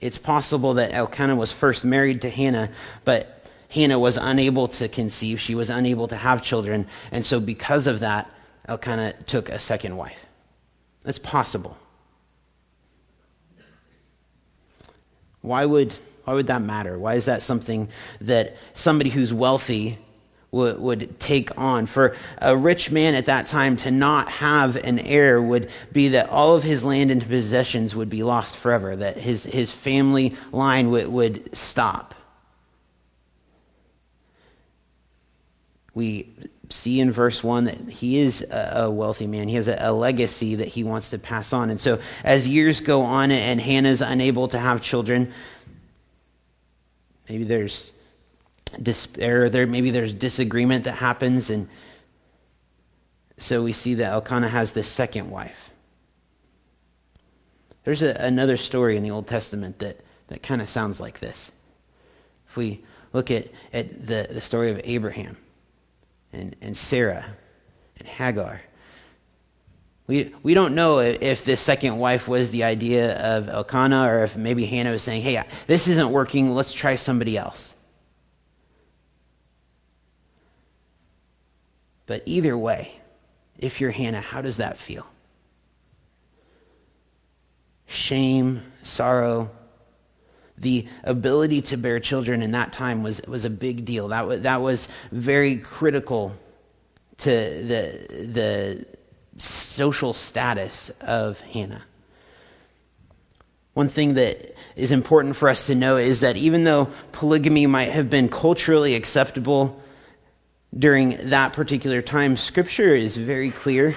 It's 0.00 0.18
possible 0.18 0.74
that 0.74 0.92
Elkanah 0.92 1.36
was 1.36 1.52
first 1.52 1.84
married 1.84 2.22
to 2.22 2.30
Hannah, 2.30 2.70
but 3.04 3.46
Hannah 3.68 3.98
was 3.98 4.16
unable 4.16 4.68
to 4.68 4.88
conceive. 4.88 5.40
She 5.40 5.54
was 5.54 5.70
unable 5.70 6.08
to 6.08 6.16
have 6.16 6.42
children. 6.42 6.86
And 7.12 7.24
so, 7.24 7.38
because 7.38 7.86
of 7.86 8.00
that, 8.00 8.30
Elkanah 8.66 9.14
took 9.26 9.48
a 9.48 9.58
second 9.58 9.96
wife. 9.96 10.26
That's 11.02 11.18
possible. 11.18 11.76
Why 15.42 15.64
would, 15.64 15.94
why 16.24 16.34
would 16.34 16.46
that 16.48 16.62
matter? 16.62 16.98
Why 16.98 17.14
is 17.14 17.24
that 17.24 17.42
something 17.42 17.88
that 18.20 18.56
somebody 18.74 19.10
who's 19.10 19.32
wealthy 19.32 19.98
would, 20.52 20.80
would 20.80 21.20
take 21.20 21.56
on? 21.58 21.86
For 21.86 22.16
a 22.38 22.56
rich 22.56 22.90
man 22.90 23.14
at 23.14 23.26
that 23.26 23.46
time 23.46 23.76
to 23.78 23.90
not 23.90 24.28
have 24.28 24.76
an 24.76 24.98
heir 24.98 25.40
would 25.40 25.70
be 25.92 26.08
that 26.08 26.28
all 26.28 26.56
of 26.56 26.62
his 26.62 26.84
land 26.84 27.10
and 27.10 27.26
possessions 27.26 27.94
would 27.94 28.10
be 28.10 28.22
lost 28.22 28.56
forever, 28.56 28.96
that 28.96 29.16
his, 29.16 29.44
his 29.44 29.70
family 29.70 30.34
line 30.52 30.90
would, 30.90 31.08
would 31.08 31.56
stop. 31.56 32.14
We 35.94 36.32
see 36.72 37.00
in 37.00 37.10
verse 37.10 37.42
1 37.42 37.64
that 37.64 37.78
he 37.88 38.18
is 38.18 38.46
a, 38.50 38.90
wealthy 38.90 39.26
man. 39.26 39.48
He 39.48 39.56
has 39.56 39.68
a, 39.68 39.76
a, 39.78 39.92
legacy 39.92 40.56
that 40.56 40.68
he 40.68 40.84
wants 40.84 41.10
to 41.10 41.18
pass 41.18 41.52
on. 41.52 41.70
And 41.70 41.80
so, 41.80 42.00
as 42.24 42.46
years 42.46 42.80
go 42.80 43.02
on 43.02 43.30
and 43.30 43.60
Hannah's 43.60 44.00
unable 44.00 44.48
to 44.48 44.58
have 44.58 44.80
children, 44.80 45.32
maybe 47.28 47.44
there's 47.44 47.92
despair, 48.82 49.48
there, 49.50 49.66
maybe 49.66 49.90
there's 49.90 50.12
disagreement 50.12 50.84
that 50.84 50.96
happens. 50.96 51.50
And 51.50 51.68
so, 53.38 53.62
we 53.62 53.72
see 53.72 53.94
that 53.94 54.12
Elkanah 54.12 54.48
has 54.48 54.72
this 54.72 54.88
second 54.88 55.30
wife. 55.30 55.70
There's 57.84 58.02
a, 58.02 58.14
another 58.18 58.56
story 58.56 58.96
in 58.96 59.02
the 59.02 59.10
Old 59.10 59.26
Testament 59.26 59.78
that, 59.78 60.00
that 60.28 60.42
kind 60.42 60.60
of 60.60 60.68
sounds 60.68 61.00
like 61.00 61.20
this. 61.20 61.50
If 62.48 62.56
we 62.56 62.82
look 63.12 63.30
at, 63.30 63.48
at 63.72 64.06
the, 64.06 64.28
the 64.30 64.40
story 64.40 64.70
of 64.70 64.80
Abraham 64.84 65.36
and, 66.32 66.54
and 66.60 66.76
Sarah 66.76 67.26
and 67.98 68.08
Hagar. 68.08 68.62
We, 70.06 70.34
we 70.42 70.54
don't 70.54 70.74
know 70.74 70.98
if 70.98 71.44
this 71.44 71.60
second 71.60 71.98
wife 71.98 72.26
was 72.26 72.50
the 72.50 72.64
idea 72.64 73.16
of 73.16 73.48
Elkanah 73.48 74.08
or 74.08 74.24
if 74.24 74.36
maybe 74.36 74.66
Hannah 74.66 74.90
was 74.90 75.02
saying, 75.02 75.22
hey, 75.22 75.42
this 75.68 75.86
isn't 75.86 76.10
working, 76.10 76.52
let's 76.52 76.72
try 76.72 76.96
somebody 76.96 77.38
else. 77.38 77.74
But 82.10 82.24
either 82.26 82.58
way, 82.58 82.90
if 83.56 83.80
you're 83.80 83.92
Hannah, 83.92 84.20
how 84.20 84.42
does 84.42 84.56
that 84.56 84.78
feel? 84.78 85.06
Shame, 87.86 88.62
sorrow, 88.82 89.48
the 90.58 90.88
ability 91.04 91.62
to 91.62 91.76
bear 91.76 92.00
children 92.00 92.42
in 92.42 92.50
that 92.50 92.72
time 92.72 93.04
was, 93.04 93.22
was 93.28 93.44
a 93.44 93.48
big 93.48 93.84
deal. 93.84 94.08
That 94.08 94.26
was, 94.26 94.40
that 94.40 94.60
was 94.60 94.88
very 95.12 95.58
critical 95.58 96.34
to 97.18 97.30
the, 97.30 98.26
the 98.26 98.86
social 99.38 100.12
status 100.12 100.90
of 101.00 101.38
Hannah. 101.42 101.84
One 103.74 103.88
thing 103.88 104.14
that 104.14 104.56
is 104.74 104.90
important 104.90 105.36
for 105.36 105.48
us 105.48 105.66
to 105.66 105.76
know 105.76 105.96
is 105.96 106.18
that 106.20 106.36
even 106.36 106.64
though 106.64 106.88
polygamy 107.12 107.68
might 107.68 107.92
have 107.92 108.10
been 108.10 108.28
culturally 108.28 108.96
acceptable 108.96 109.79
during 110.76 111.30
that 111.30 111.52
particular 111.52 112.02
time, 112.02 112.36
Scripture 112.36 112.94
is 112.94 113.16
very 113.16 113.50
clear 113.50 113.96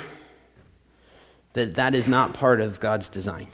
that 1.54 1.76
that 1.76 1.94
is 1.94 2.08
not 2.08 2.34
part 2.34 2.62
of 2.62 2.80
God's 2.80 3.10
design. 3.10 3.48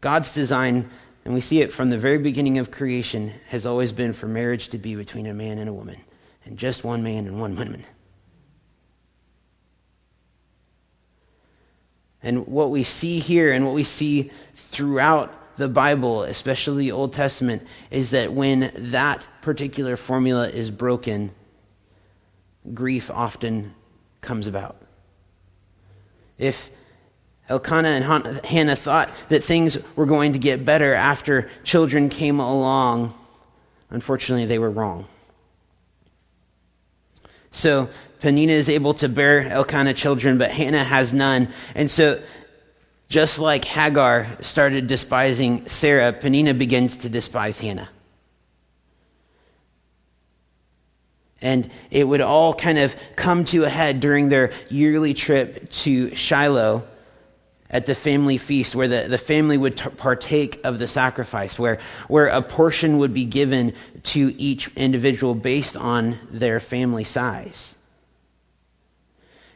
God's 0.00 0.32
design 0.32 0.90
and 1.24 1.32
we 1.32 1.40
see 1.40 1.62
it 1.62 1.72
from 1.72 1.90
the 1.90 1.98
very 1.98 2.18
beginning 2.18 2.58
of 2.58 2.70
creation, 2.70 3.32
has 3.48 3.64
always 3.64 3.92
been 3.92 4.12
for 4.12 4.26
marriage 4.26 4.68
to 4.68 4.78
be 4.78 4.94
between 4.94 5.26
a 5.26 5.32
man 5.32 5.58
and 5.58 5.68
a 5.68 5.72
woman, 5.72 5.96
and 6.44 6.58
just 6.58 6.84
one 6.84 7.02
man 7.02 7.26
and 7.26 7.40
one 7.40 7.54
woman. 7.54 7.82
And 12.22 12.46
what 12.46 12.70
we 12.70 12.84
see 12.84 13.20
here 13.20 13.52
and 13.52 13.64
what 13.64 13.74
we 13.74 13.84
see 13.84 14.30
throughout 14.54 15.32
the 15.56 15.68
Bible, 15.68 16.22
especially 16.22 16.84
the 16.84 16.92
Old 16.92 17.12
Testament, 17.12 17.66
is 17.90 18.10
that 18.10 18.32
when 18.32 18.72
that 18.74 19.26
particular 19.42 19.96
formula 19.96 20.48
is 20.48 20.70
broken, 20.70 21.32
grief 22.72 23.10
often 23.10 23.74
comes 24.20 24.46
about. 24.46 24.76
If 26.38 26.70
Elkanah 27.48 27.88
and 27.88 28.44
Hannah 28.46 28.76
thought 28.76 29.10
that 29.28 29.44
things 29.44 29.78
were 29.96 30.06
going 30.06 30.32
to 30.32 30.38
get 30.38 30.64
better 30.64 30.94
after 30.94 31.50
children 31.62 32.08
came 32.08 32.40
along. 32.40 33.12
Unfortunately, 33.90 34.46
they 34.46 34.58
were 34.58 34.70
wrong. 34.70 35.06
So 37.50 37.90
Peninnah 38.20 38.52
is 38.52 38.68
able 38.68 38.94
to 38.94 39.08
bear 39.08 39.46
Elkanah 39.46 39.94
children, 39.94 40.38
but 40.38 40.50
Hannah 40.50 40.82
has 40.82 41.12
none. 41.12 41.48
And 41.74 41.90
so, 41.90 42.22
just 43.14 43.38
like 43.38 43.64
Hagar 43.64 44.26
started 44.40 44.88
despising 44.88 45.68
Sarah, 45.68 46.12
Peninnah 46.12 46.54
begins 46.54 46.96
to 46.96 47.08
despise 47.08 47.56
Hannah. 47.60 47.88
And 51.40 51.70
it 51.92 52.08
would 52.08 52.22
all 52.22 52.54
kind 52.54 52.76
of 52.76 52.96
come 53.14 53.44
to 53.44 53.62
a 53.62 53.68
head 53.68 54.00
during 54.00 54.30
their 54.30 54.50
yearly 54.68 55.14
trip 55.14 55.70
to 55.84 56.12
Shiloh 56.16 56.82
at 57.70 57.86
the 57.86 57.94
family 57.94 58.36
feast 58.36 58.74
where 58.74 58.88
the, 58.88 59.06
the 59.08 59.16
family 59.16 59.58
would 59.58 59.76
t- 59.76 59.90
partake 59.90 60.60
of 60.64 60.80
the 60.80 60.88
sacrifice, 60.88 61.56
where, 61.56 61.78
where 62.08 62.26
a 62.26 62.42
portion 62.42 62.98
would 62.98 63.14
be 63.14 63.24
given 63.24 63.74
to 64.02 64.34
each 64.38 64.74
individual 64.74 65.36
based 65.36 65.76
on 65.76 66.18
their 66.32 66.58
family 66.58 67.04
size. 67.04 67.73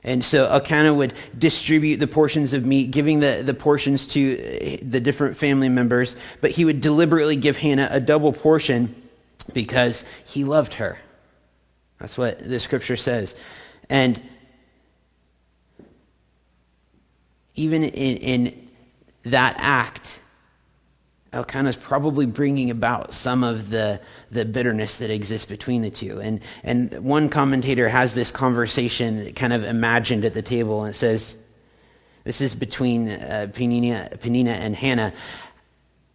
And 0.09 0.25
so 0.25 0.47
Elkanah 0.47 0.95
would 0.95 1.13
distribute 1.39 1.99
the 1.99 2.07
portions 2.07 2.55
of 2.55 2.65
meat, 2.65 2.91
giving 2.91 3.21
the, 3.21 3.43
the 3.45 3.53
portions 3.53 4.07
to 4.07 4.39
uh, 4.39 4.79
the 4.81 5.01
different 5.01 5.37
family 5.37 5.69
members, 5.69 6.17
but 6.41 6.51
he 6.51 6.65
would 6.65 6.81
deliberately 6.81 7.37
give 7.37 7.59
Hannah 7.59 7.89
a 7.91 8.01
double 8.01 8.33
portion 8.33 8.95
because 9.53 10.05
he 10.25 10.45
loved 10.45 10.75
her. 10.75 10.99
That's 11.99 12.17
what 12.17 12.39
the 12.39 12.59
scripture 12.59 12.97
says. 12.97 13.37
And 13.91 14.23
even 17.55 17.85
in, 17.85 18.17
in 18.17 18.69
that 19.25 19.57
act, 19.59 20.23
Elkanah 21.33 21.69
is 21.69 21.77
probably 21.77 22.25
bringing 22.25 22.71
about 22.71 23.13
some 23.13 23.45
of 23.45 23.69
the, 23.69 24.01
the 24.31 24.45
bitterness 24.45 24.97
that 24.99 25.11
exists 25.11 25.47
between 25.47 25.83
the 25.83 25.91
two. 25.91 26.21
And, 26.21 26.41
and 26.63 27.05
one 27.05 27.29
commentator 27.29 27.89
has 27.89 28.15
this 28.15 28.31
conversation 28.31 29.33
kind 29.35 29.53
of 29.53 29.65
imagined 29.65 30.25
at 30.25 30.33
the 30.33 30.43
table 30.43 30.85
and 30.85 30.95
it 30.95 30.99
says, 30.99 31.37
This 32.25 32.41
is 32.41 32.55
between 32.55 33.11
uh, 33.11 33.49
Peninnah, 33.53 34.17
Peninnah 34.21 34.53
and 34.53 34.75
Hannah. 34.75 35.13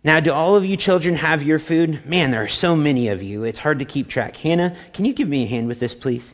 Now, 0.04 0.20
do 0.20 0.34
all 0.34 0.56
of 0.56 0.66
you 0.66 0.76
children 0.76 1.16
have 1.16 1.44
your 1.44 1.60
food? 1.60 2.06
Man, 2.06 2.32
there 2.32 2.44
are 2.44 2.48
so 2.48 2.76
many 2.76 3.08
of 3.08 3.22
you. 3.24 3.44
It's 3.44 3.60
hard 3.60 3.80
to 3.80 3.86
keep 3.86 4.10
track. 4.10 4.36
Hannah, 4.36 4.76
can 4.94 5.06
you 5.06 5.14
give 5.14 5.30
me 5.30 5.44
a 5.44 5.48
hand 5.48 5.68
with 5.68 5.80
this, 5.80 5.94
please? 5.94 6.34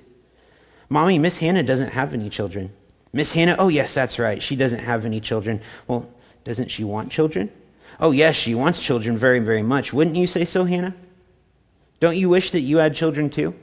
Mommy, 0.88 1.20
Miss 1.20 1.38
Hannah 1.38 1.62
doesn't 1.62 1.92
have 1.94 2.14
any 2.14 2.30
children. 2.30 2.72
Miss 3.12 3.34
Hannah, 3.34 3.56
oh, 3.60 3.68
yes, 3.68 3.94
that's 3.94 4.18
right. 4.18 4.42
She 4.42 4.56
doesn't 4.56 4.80
have 4.80 5.06
any 5.06 5.20
children. 5.20 5.62
Well, 5.88 6.10
doesn't 6.46 6.72
she 6.72 6.84
want 6.84 7.12
children? 7.12 7.52
Oh, 8.00 8.12
yes, 8.12 8.36
she 8.36 8.56
wants 8.56 8.80
children 8.82 9.18
very, 9.18 9.40
very 9.40 9.64
much. 9.64 9.94
Wouldn't 9.94 10.16
you 10.16 10.28
say 10.28 10.46
so, 10.46 10.66
Hannah? 10.66 10.96
Don't 12.00 12.18
you 12.18 12.30
wish 12.30 12.52
that 12.52 12.62
you 12.62 12.78
had 12.78 12.96
children 12.96 13.30
too? 13.30 13.54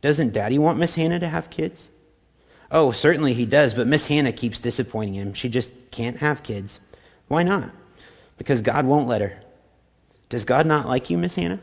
Doesn't 0.00 0.32
Daddy 0.32 0.58
want 0.58 0.78
Miss 0.78 0.94
Hannah 0.94 1.20
to 1.20 1.28
have 1.28 1.50
kids? 1.50 1.88
Oh, 2.70 2.92
certainly 2.92 3.34
he 3.34 3.46
does, 3.46 3.74
but 3.74 3.86
Miss 3.86 4.06
Hannah 4.06 4.32
keeps 4.32 4.58
disappointing 4.58 5.14
him. 5.14 5.34
She 5.34 5.48
just 5.48 5.70
can't 5.90 6.18
have 6.18 6.42
kids. 6.42 6.80
Why 7.28 7.42
not? 7.42 7.70
because 8.42 8.60
God 8.60 8.86
won't 8.86 9.06
let 9.06 9.20
her. 9.20 9.40
Does 10.28 10.44
God 10.44 10.66
not 10.66 10.88
like 10.88 11.10
you, 11.10 11.16
Miss 11.16 11.36
Hannah? 11.36 11.60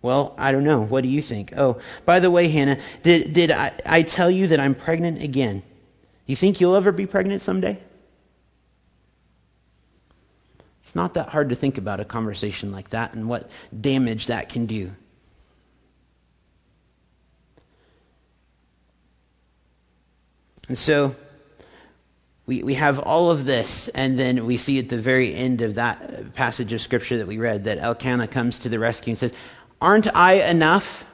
Well, 0.00 0.32
I 0.38 0.52
don't 0.52 0.62
know. 0.62 0.82
What 0.82 1.02
do 1.02 1.08
you 1.08 1.20
think? 1.20 1.52
Oh, 1.56 1.80
by 2.04 2.20
the 2.20 2.30
way, 2.30 2.46
Hannah, 2.46 2.78
did, 3.02 3.32
did 3.32 3.50
I, 3.50 3.72
I 3.84 4.02
tell 4.02 4.30
you 4.30 4.46
that 4.46 4.60
I'm 4.60 4.76
pregnant 4.76 5.20
again? 5.20 5.64
You 6.26 6.36
think 6.36 6.60
you'll 6.60 6.76
ever 6.76 6.92
be 6.92 7.04
pregnant 7.04 7.42
someday? 7.42 7.80
It's 10.88 10.94
not 10.94 11.12
that 11.14 11.28
hard 11.28 11.50
to 11.50 11.54
think 11.54 11.76
about 11.76 12.00
a 12.00 12.04
conversation 12.06 12.72
like 12.72 12.88
that 12.90 13.12
and 13.12 13.28
what 13.28 13.50
damage 13.78 14.28
that 14.28 14.48
can 14.48 14.64
do. 14.64 14.90
And 20.66 20.78
so, 20.78 21.14
we, 22.46 22.62
we 22.62 22.72
have 22.72 23.00
all 23.00 23.30
of 23.30 23.44
this, 23.44 23.88
and 23.88 24.18
then 24.18 24.46
we 24.46 24.56
see 24.56 24.78
at 24.78 24.88
the 24.88 24.98
very 24.98 25.34
end 25.34 25.60
of 25.60 25.74
that 25.74 26.32
passage 26.32 26.72
of 26.72 26.80
scripture 26.80 27.18
that 27.18 27.26
we 27.26 27.36
read 27.36 27.64
that 27.64 27.76
Elkanah 27.76 28.28
comes 28.28 28.58
to 28.60 28.70
the 28.70 28.78
rescue 28.78 29.10
and 29.10 29.18
says, 29.18 29.34
Aren't 29.82 30.06
I 30.16 30.48
enough? 30.48 31.04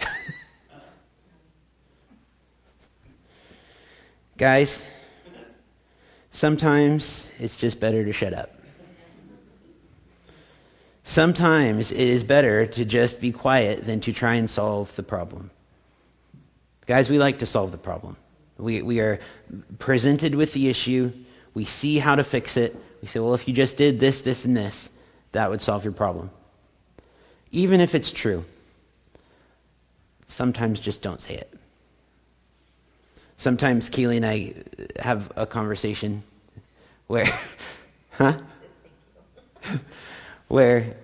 Guys, 4.36 4.88
sometimes 6.32 7.28
it's 7.38 7.54
just 7.54 7.78
better 7.78 8.04
to 8.04 8.12
shut 8.12 8.34
up. 8.34 8.51
Sometimes 11.04 11.90
it 11.90 11.98
is 11.98 12.24
better 12.24 12.66
to 12.66 12.84
just 12.84 13.20
be 13.20 13.32
quiet 13.32 13.84
than 13.84 14.00
to 14.00 14.12
try 14.12 14.34
and 14.34 14.48
solve 14.48 14.94
the 14.96 15.02
problem. 15.02 15.50
Guys, 16.86 17.10
we 17.10 17.18
like 17.18 17.40
to 17.40 17.46
solve 17.46 17.72
the 17.72 17.78
problem. 17.78 18.16
We, 18.58 18.82
we 18.82 19.00
are 19.00 19.18
presented 19.78 20.34
with 20.34 20.52
the 20.52 20.68
issue. 20.68 21.12
We 21.54 21.64
see 21.64 21.98
how 21.98 22.14
to 22.16 22.24
fix 22.24 22.56
it. 22.56 22.76
We 23.00 23.08
say, 23.08 23.18
well, 23.18 23.34
if 23.34 23.48
you 23.48 23.54
just 23.54 23.76
did 23.76 23.98
this, 23.98 24.22
this, 24.22 24.44
and 24.44 24.56
this, 24.56 24.88
that 25.32 25.50
would 25.50 25.60
solve 25.60 25.84
your 25.84 25.92
problem. 25.92 26.30
Even 27.50 27.80
if 27.80 27.94
it's 27.94 28.12
true, 28.12 28.44
sometimes 30.26 30.78
just 30.80 31.02
don't 31.02 31.20
say 31.20 31.34
it. 31.34 31.52
Sometimes 33.36 33.88
Keely 33.88 34.18
and 34.18 34.26
I 34.26 34.54
have 35.00 35.32
a 35.34 35.46
conversation 35.46 36.22
where, 37.08 37.26
huh? 38.12 38.38
Where 40.52 40.94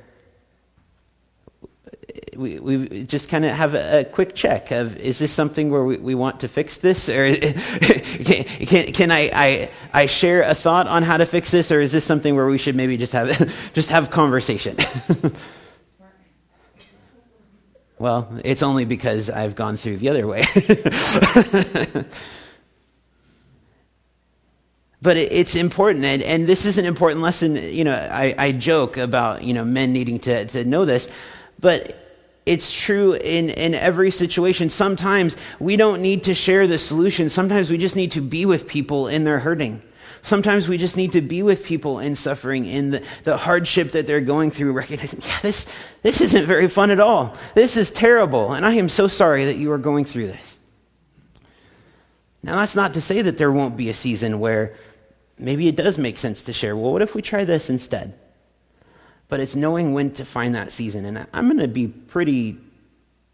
we, 2.37 2.59
we 2.59 3.05
just 3.05 3.31
kind 3.31 3.47
of 3.47 3.53
have 3.53 3.73
a, 3.73 4.01
a, 4.01 4.05
quick 4.05 4.35
check 4.35 4.71
of 4.71 4.95
is 4.97 5.19
this 5.19 5.33
something 5.33 5.71
where 5.71 5.83
we, 5.83 5.97
we 5.97 6.15
want 6.15 6.41
to 6.41 6.49
fix 6.49 6.77
this? 6.77 7.09
Or 7.09 7.35
can, 7.35 8.45
can, 8.45 8.93
can 8.93 9.11
I, 9.11 9.31
I, 9.33 9.71
I 9.95 10.07
share 10.07 10.43
a 10.43 10.55
thought 10.55 10.87
on 10.87 11.03
how 11.03 11.17
to 11.17 11.25
fix 11.25 11.51
this? 11.51 11.73
Or 11.73 11.81
is 11.81 11.93
this 11.93 12.05
something 12.05 12.37
where 12.37 12.47
we 12.47 12.59
should 12.59 12.77
maybe 12.77 12.99
just 12.99 13.15
have 13.15 13.73
just 13.73 13.89
have 13.89 14.11
conversation? 14.11 14.77
Well 18.01 18.29
it's 18.45 18.63
only 18.63 18.85
because 18.85 19.29
i've 19.29 19.57
gone 19.57 19.77
through 19.77 19.97
the 19.97 20.09
other 20.09 20.25
way 20.25 20.45
but 25.01 25.17
it, 25.17 25.33
it's 25.33 25.55
important 25.55 26.05
and, 26.05 26.23
and 26.23 26.47
this 26.47 26.67
is 26.67 26.79
an 26.79 26.85
important 26.85 27.21
lesson 27.21 27.57
you 27.57 27.85
know 27.85 27.95
I, 27.95 28.35
I 28.39 28.53
joke 28.53 28.97
about 28.97 29.43
you 29.43 29.55
know 29.55 29.65
men 29.65 29.93
needing 29.93 30.19
to, 30.21 30.45
to 30.47 30.65
know 30.65 30.85
this 30.85 31.09
but 31.61 32.05
it's 32.49 32.73
true 32.73 33.13
in, 33.13 33.51
in 33.51 33.75
every 33.75 34.11
situation. 34.11 34.71
Sometimes 34.71 35.37
we 35.61 35.77
don't 35.77 36.01
need 36.01 36.25
to 36.25 36.35
share 36.35 36.67
the 36.67 36.79
solution. 36.79 37.29
Sometimes 37.29 37.71
we 37.71 37.77
just 37.77 37.95
need 37.95 38.13
to 38.13 38.23
be 38.23 38.47
with 38.47 38.67
people 38.67 39.07
in 39.07 39.25
their 39.25 39.39
hurting. 39.39 39.83
Sometimes 40.23 40.67
we 40.67 40.79
just 40.79 40.97
need 40.97 41.13
to 41.13 41.21
be 41.21 41.43
with 41.43 41.63
people 41.63 41.99
in 41.99 42.17
suffering, 42.17 42.65
in 42.65 42.91
the, 42.91 43.05
the 43.25 43.37
hardship 43.37 43.93
that 43.93 44.07
they're 44.07 44.23
going 44.23 44.51
through, 44.51 44.73
recognizing, 44.73 45.21
yeah, 45.23 45.39
this, 45.43 45.67
this 46.03 46.23
isn't 46.23 46.47
very 46.47 46.69
fun 46.69 46.91
at 46.91 47.01
all. 47.01 47.37
This 47.55 47.77
is 47.77 47.91
terrible, 47.91 48.55
and 48.55 48.65
I 48.65 48.73
am 48.75 48.89
so 48.89 49.09
sorry 49.09 49.45
that 49.45 49.57
you 49.57 49.71
are 49.73 49.79
going 49.79 50.07
through 50.07 50.29
this. 50.29 50.59
Now, 52.43 52.57
that's 52.57 52.75
not 52.75 52.95
to 52.95 53.01
say 53.01 53.21
that 53.23 53.37
there 53.37 53.53
won't 53.53 53.77
be 53.77 53.91
a 53.91 53.95
season 53.95 54.41
where 54.41 54.75
maybe 55.39 55.69
it 55.69 55.77
does 55.77 55.99
make 55.99 56.19
sense 56.19 56.43
to 56.43 56.53
share. 56.53 56.77
Well, 56.77 56.93
what 56.93 57.03
if 57.03 57.15
we 57.15 57.23
try 57.23 57.45
this 57.45 57.71
instead? 57.71 58.19
but 59.29 59.41
it's 59.41 59.55
knowing 59.55 59.93
when 59.93 60.11
to 60.13 60.25
find 60.25 60.55
that 60.55 60.73
season. 60.73 61.05
And 61.05 61.27
I'm 61.33 61.47
going 61.47 61.59
to 61.59 61.69
be 61.69 61.87
pretty, 61.87 62.57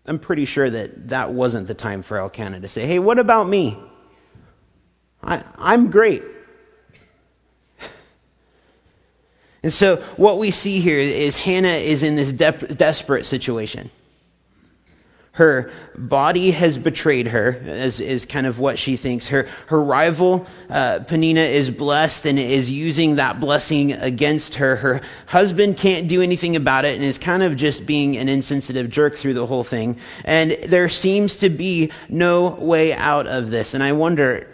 I'm 0.07 0.19
pretty 0.19 0.45
sure 0.45 0.69
that 0.69 1.09
that 1.09 1.33
wasn't 1.33 1.69
the 1.69 1.75
time 1.75 2.03
for 2.03 2.19
Elkanah 2.19 2.61
to 2.61 2.69
say, 2.69 2.87
hey, 2.87 2.99
what 2.99 3.19
about 3.19 3.49
me? 3.49 3.79
I, 5.23 5.43
I'm 5.57 5.91
great. 5.91 6.23
and 9.63 9.73
so 9.73 9.97
what 10.17 10.39
we 10.39 10.51
see 10.51 10.81
here 10.81 10.99
is 10.99 11.37
Hannah 11.37 11.69
is 11.69 12.03
in 12.03 12.17
this 12.17 12.33
de- 12.33 12.75
desperate 12.75 13.25
situation. 13.25 13.91
Her 15.35 15.73
body 15.99 16.53
has 16.53 16.79
betrayed 16.79 17.27
her, 17.27 17.51
is, 17.51 17.99
is 17.99 18.25
kind 18.25 18.47
of 18.47 18.61
what 18.61 18.79
she 18.79 18.97
thinks. 18.97 19.27
Her, 19.27 19.49
her 19.67 19.83
rival, 19.83 20.47
uh, 20.71 21.01
Peninnah, 21.01 21.41
is 21.41 21.71
blessed 21.71 22.25
and 22.27 22.39
is 22.39 22.71
using 22.71 23.17
that 23.17 23.41
blessing 23.41 23.95
against 23.95 24.55
her. 24.55 24.77
Her 24.77 25.01
husband 25.27 25.77
can't 25.77 26.07
do 26.07 26.23
anything 26.23 26.55
about 26.55 26.85
it 26.85 26.95
and 26.95 27.05
is 27.05 27.19
kind 27.19 27.43
of 27.43 27.57
just 27.57 27.85
being 27.85 28.17
an 28.17 28.29
insensitive 28.29 28.89
jerk 28.89 29.17
through 29.17 29.35
the 29.35 29.45
whole 29.45 29.65
thing. 29.65 29.99
And 30.25 30.53
there 30.69 30.89
seems 30.89 31.35
to 31.39 31.49
be 31.49 31.91
no 32.09 32.51
way 32.51 32.95
out 32.95 33.27
of 33.27 33.51
this. 33.51 33.75
And 33.75 33.83
I 33.83 33.91
wonder, 33.91 34.47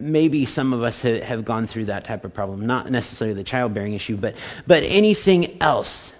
maybe 0.00 0.46
some 0.46 0.72
of 0.72 0.82
us 0.82 1.02
have 1.02 1.44
gone 1.44 1.68
through 1.68 1.84
that 1.84 2.04
type 2.04 2.24
of 2.24 2.34
problem. 2.34 2.66
Not 2.66 2.90
necessarily 2.90 3.36
the 3.36 3.44
childbearing 3.44 3.94
issue, 3.94 4.16
but, 4.16 4.34
but 4.66 4.82
anything 4.82 5.62
else 5.62 6.12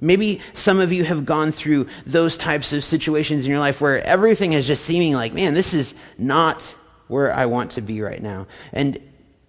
Maybe 0.00 0.40
some 0.54 0.78
of 0.78 0.92
you 0.92 1.04
have 1.04 1.26
gone 1.26 1.50
through 1.50 1.88
those 2.06 2.36
types 2.36 2.72
of 2.72 2.84
situations 2.84 3.44
in 3.44 3.50
your 3.50 3.58
life 3.58 3.80
where 3.80 4.04
everything 4.04 4.52
is 4.52 4.66
just 4.66 4.84
seeming 4.84 5.14
like, 5.14 5.34
man, 5.34 5.54
this 5.54 5.74
is 5.74 5.94
not 6.16 6.62
where 7.08 7.32
I 7.32 7.46
want 7.46 7.72
to 7.72 7.80
be 7.80 8.00
right 8.00 8.22
now. 8.22 8.46
And 8.72 8.98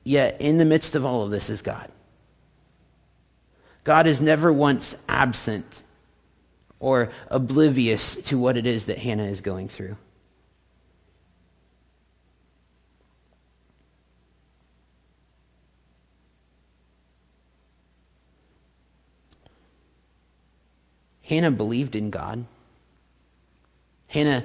yet, 0.04 0.42
in 0.42 0.58
the 0.58 0.66
midst 0.66 0.96
of 0.96 1.06
all 1.06 1.22
of 1.24 1.30
this 1.30 1.50
is 1.50 1.62
God. 1.62 1.92
God 3.84 4.08
is 4.08 4.22
never 4.22 4.52
once 4.52 4.96
absent 5.08 5.84
or 6.80 7.12
oblivious 7.30 8.16
to 8.16 8.40
what 8.40 8.58
it 8.58 8.66
is 8.66 8.86
that 8.86 8.98
Hannah 8.98 9.26
is 9.26 9.42
going 9.42 9.68
through. 9.68 9.98
Hannah 21.30 21.52
believed 21.52 21.96
in 21.96 22.10
God. 22.10 22.44
Hannah 24.08 24.44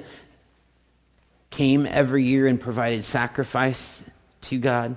came 1.49 1.87
every 1.87 2.23
year 2.23 2.45
and 2.45 2.61
provided 2.61 3.03
sacrifice 3.03 4.03
to 4.41 4.59
God. 4.59 4.95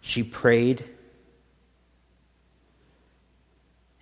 She 0.00 0.24
prayed. 0.24 0.84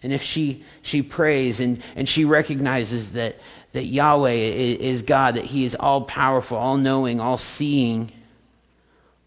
And 0.03 0.11
if 0.11 0.23
she, 0.23 0.65
she 0.81 1.03
prays 1.03 1.61
and, 1.61 1.83
and 1.97 2.09
she 2.09 2.25
recognizes 2.25 3.11
that, 3.11 3.39
that 3.73 3.85
Yahweh 3.85 4.31
is, 4.31 5.03
God, 5.03 5.35
that 5.35 5.45
He 5.45 5.67
is 5.67 5.75
all 5.75 6.01
powerful, 6.01 6.57
all 6.57 6.79
knowing, 6.79 7.21
all 7.21 7.37
seeing, 7.37 8.11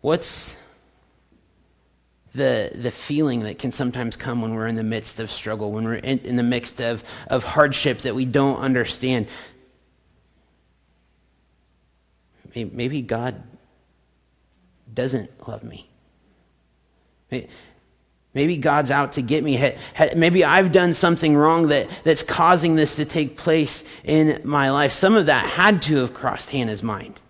what's, 0.01 0.57
the, 2.35 2.71
the 2.75 2.91
feeling 2.91 3.41
that 3.41 3.59
can 3.59 3.71
sometimes 3.71 4.15
come 4.15 4.41
when 4.41 4.53
we're 4.53 4.67
in 4.67 4.75
the 4.75 4.83
midst 4.83 5.19
of 5.19 5.31
struggle, 5.31 5.71
when 5.71 5.85
we're 5.85 5.95
in, 5.95 6.19
in 6.19 6.35
the 6.35 6.43
midst 6.43 6.81
of, 6.81 7.03
of 7.27 7.43
hardship 7.43 7.99
that 7.99 8.13
we 8.13 8.25
don't 8.25 8.57
understand. 8.57 9.27
Maybe 12.53 13.01
God 13.01 13.41
doesn't 14.93 15.47
love 15.47 15.63
me. 15.63 15.89
Maybe 18.33 18.57
God's 18.57 18.91
out 18.91 19.13
to 19.13 19.21
get 19.21 19.43
me. 19.43 19.73
Maybe 20.15 20.43
I've 20.43 20.71
done 20.71 20.93
something 20.93 21.35
wrong 21.35 21.69
that, 21.69 21.89
that's 22.03 22.23
causing 22.23 22.75
this 22.75 22.97
to 22.97 23.05
take 23.05 23.37
place 23.37 23.83
in 24.03 24.41
my 24.43 24.71
life. 24.71 24.91
Some 24.91 25.15
of 25.15 25.27
that 25.27 25.45
had 25.51 25.81
to 25.83 25.97
have 25.97 26.13
crossed 26.13 26.49
Hannah's 26.49 26.83
mind. 26.83 27.21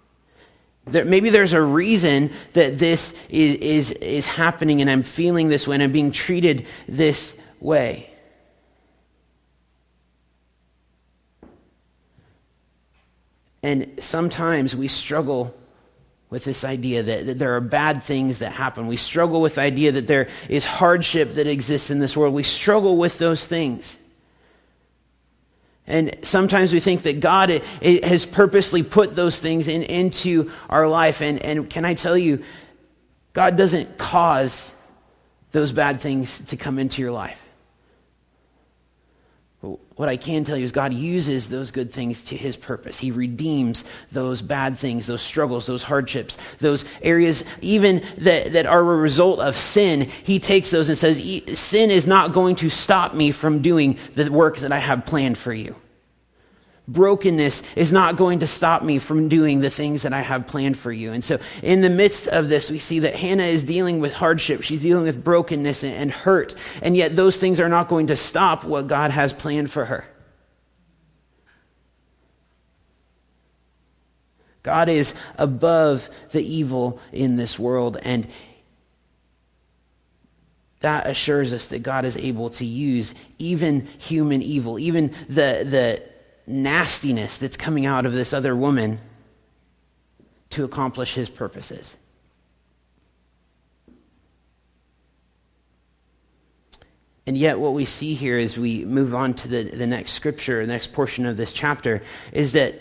There, 0.86 1.04
maybe 1.04 1.30
there's 1.30 1.54
a 1.54 1.62
reason 1.62 2.32
that 2.54 2.78
this 2.78 3.14
is, 3.30 3.56
is, 3.56 3.92
is 3.92 4.26
happening 4.26 4.82
and 4.82 4.90
I'm 4.90 5.04
feeling 5.04 5.50
this 5.50 5.68
way 5.68 5.76
and 5.76 5.84
I'm 5.84 5.92
being 5.92 6.12
treated 6.12 6.68
this 6.88 7.36
way. 7.60 8.10
And 13.64 13.98
sometimes 14.00 14.76
we 14.76 14.88
struggle 14.88 15.56
with 16.30 16.44
this 16.44 16.64
idea 16.64 17.02
that, 17.02 17.26
that, 17.26 17.40
there 17.40 17.56
are 17.56 17.62
bad 17.62 18.04
things 18.04 18.40
that 18.40 18.52
happen. 18.52 18.86
We 18.86 18.98
struggle 18.98 19.42
with 19.42 19.56
the 19.56 19.62
idea 19.62 19.92
that 19.94 20.06
there 20.06 20.30
is 20.50 20.66
hardship 20.66 21.34
that 21.34 21.48
exists 21.48 21.90
in 21.90 21.98
this 21.98 22.16
world. 22.16 22.36
We 22.36 22.44
struggle 22.44 22.96
with 22.96 23.18
those 23.18 23.48
things. 23.48 23.98
And 25.88 26.16
sometimes 26.24 26.74
we 26.74 26.80
think 26.80 27.04
that 27.04 27.20
God 27.20 27.50
has 27.84 28.26
purposely 28.26 28.82
put 28.82 29.16
those 29.16 29.40
things 29.40 29.68
in, 29.68 29.84
into 29.84 30.52
our 30.70 30.88
life. 30.88 31.22
And, 31.22 31.44
and 31.44 31.70
can 31.70 31.86
I 31.86 31.94
tell 31.94 32.18
you, 32.18 32.44
God 33.34 33.56
doesn't 33.56 33.98
cause 33.98 34.72
those 35.52 35.72
bad 35.72 36.02
things 36.02 36.40
to 36.46 36.58
come 36.58 36.80
into 36.80 37.02
your 37.02 37.12
life. 37.12 37.45
What 39.96 40.10
I 40.10 40.18
can 40.18 40.44
tell 40.44 40.58
you 40.58 40.66
is 40.66 40.72
God 40.72 40.94
uses 40.94 41.50
those 41.50 41.72
good 41.72 41.92
things 41.92 42.24
to 42.26 42.36
his 42.36 42.58
purpose. 42.58 43.00
He 43.00 43.12
redeems 43.12 43.84
those 44.12 44.42
bad 44.42 44.78
things, 44.78 45.08
those 45.08 45.22
struggles, 45.22 45.66
those 45.66 45.84
hardships, 45.84 46.38
those 46.60 46.86
areas 47.02 47.44
even 47.62 48.04
that, 48.18 48.54
that 48.54 48.66
are 48.66 48.80
a 48.80 48.98
result 48.98 49.40
of 49.40 49.58
sin. 49.58 50.02
He 50.02 50.40
takes 50.40 50.72
those 50.72 50.90
and 50.90 50.98
says, 50.98 51.18
Sin 51.58 51.92
is 51.92 52.08
not 52.08 52.34
going 52.34 52.56
to 52.58 52.70
stop 52.70 53.14
me 53.14 53.32
from 53.32 53.62
doing 53.62 53.98
the 54.16 54.30
work 54.32 54.58
that 54.58 54.72
I 54.72 54.80
have 54.80 55.06
planned 55.06 55.38
for 55.38 55.54
you 55.54 55.76
brokenness 56.88 57.64
is 57.76 57.92
not 57.92 58.16
going 58.16 58.40
to 58.40 58.48
stop 58.48 58.84
me 58.84 59.00
from 59.00 59.28
doing 59.28 59.60
the 59.60 59.70
things 59.70 60.04
that 60.04 60.14
I 60.14 60.22
have 60.22 60.48
planned 60.48 60.78
for 60.78 60.92
you. 60.92 61.12
And 61.12 61.24
so, 61.24 61.40
in 61.64 61.82
the 61.82 61.90
midst 61.90 62.28
of 62.28 62.50
this, 62.50 62.70
we 62.70 62.80
see 62.80 63.00
that 63.00 63.16
Hannah 63.16 63.44
is 63.44 63.64
dealing 63.64 64.00
with 64.00 64.14
hardship. 64.14 64.62
She's 64.62 64.82
dealing 64.82 65.04
with 65.04 65.24
brokenness 65.24 65.84
and 65.84 66.12
hurt. 66.12 66.56
And 66.82 66.96
yet, 66.96 67.16
those 67.16 67.38
things 67.38 67.60
are 67.60 67.70
not 67.70 67.90
going 67.90 68.08
to 68.08 68.16
stop 68.16 68.64
what 68.64 68.88
God 68.88 69.12
has 69.12 69.34
planned 69.34 69.72
for 69.72 69.86
her. 69.86 70.06
God 74.64 74.90
is 74.90 75.14
above 75.38 76.10
the 76.32 76.44
evil 76.44 77.00
in 77.12 77.36
this 77.36 77.60
world. 77.60 77.98
And 78.02 78.28
that 80.80 81.08
assures 81.08 81.54
us 81.54 81.68
that 81.68 81.84
God 81.84 82.04
is 82.04 82.18
able 82.18 82.50
to 82.52 82.66
use 82.66 83.14
even 83.38 83.86
human 84.00 84.42
evil, 84.42 84.80
even 84.80 85.14
the, 85.30 85.66
the 85.68 86.04
nastiness 86.48 87.38
that's 87.38 87.58
coming 87.58 87.86
out 87.86 88.06
of 88.06 88.14
this 88.14 88.34
other 88.34 88.56
woman 88.56 89.00
to 90.52 90.64
accomplish 90.64 91.16
his 91.16 91.30
purposes. 91.30 91.98
And 97.28 97.36
yet, 97.36 97.60
what 97.60 97.74
we 97.74 97.86
see 97.86 98.14
here 98.14 98.38
as 98.38 98.58
we 98.58 98.86
move 98.86 99.16
on 99.16 99.34
to 99.36 99.48
the, 99.48 99.64
the 99.64 99.88
next 99.88 100.12
scripture, 100.12 100.64
the 100.66 100.72
next 100.72 100.94
portion 100.94 101.26
of 101.26 101.38
this 101.38 101.54
chapter, 101.54 102.04
is 102.32 102.52
that 102.54 102.80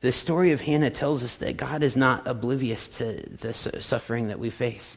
the 0.00 0.10
story 0.10 0.50
of 0.50 0.62
Hannah 0.62 0.90
tells 0.90 1.22
us 1.22 1.36
that 1.36 1.56
God 1.56 1.84
is 1.84 1.96
not 1.96 2.26
oblivious 2.26 2.88
to 2.96 3.22
the 3.36 3.54
suffering 3.54 4.28
that 4.28 4.40
we 4.40 4.50
face. 4.50 4.96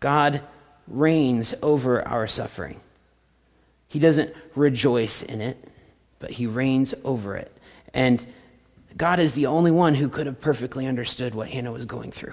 God 0.00 0.40
reigns 0.88 1.54
over 1.62 2.06
our 2.08 2.26
suffering. 2.26 2.80
He 3.94 4.00
doesn't 4.00 4.34
rejoice 4.56 5.22
in 5.22 5.40
it, 5.40 5.56
but 6.18 6.32
he 6.32 6.48
reigns 6.48 6.94
over 7.04 7.36
it. 7.36 7.56
And 7.94 8.26
God 8.96 9.20
is 9.20 9.34
the 9.34 9.46
only 9.46 9.70
one 9.70 9.94
who 9.94 10.08
could 10.08 10.26
have 10.26 10.40
perfectly 10.40 10.88
understood 10.88 11.32
what 11.32 11.48
Hannah 11.48 11.70
was 11.70 11.86
going 11.86 12.10
through. 12.10 12.32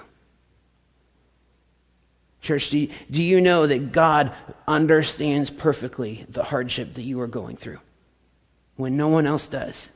Church, 2.40 2.70
do 2.70 2.78
you, 2.80 2.90
do 3.12 3.22
you 3.22 3.40
know 3.40 3.68
that 3.68 3.92
God 3.92 4.32
understands 4.66 5.50
perfectly 5.50 6.26
the 6.28 6.42
hardship 6.42 6.94
that 6.94 7.02
you 7.02 7.20
are 7.20 7.28
going 7.28 7.56
through 7.56 7.78
when 8.74 8.96
no 8.96 9.06
one 9.06 9.28
else 9.28 9.46
does? 9.46 9.88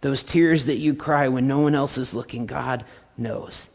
Those 0.00 0.24
tears 0.24 0.64
that 0.64 0.78
you 0.78 0.92
cry 0.92 1.28
when 1.28 1.46
no 1.46 1.60
one 1.60 1.76
else 1.76 1.96
is 1.96 2.14
looking, 2.14 2.46
God 2.46 2.84
knows. 3.16 3.68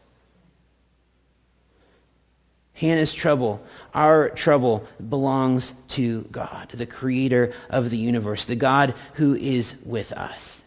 Hannah's 2.74 3.14
trouble, 3.14 3.64
our 3.94 4.30
trouble, 4.30 4.86
belongs 5.08 5.72
to 5.90 6.22
God, 6.32 6.70
the 6.70 6.86
creator 6.86 7.52
of 7.70 7.90
the 7.90 7.96
universe, 7.96 8.46
the 8.46 8.56
God 8.56 8.94
who 9.14 9.34
is 9.34 9.76
with 9.84 10.10
us. 10.12 10.62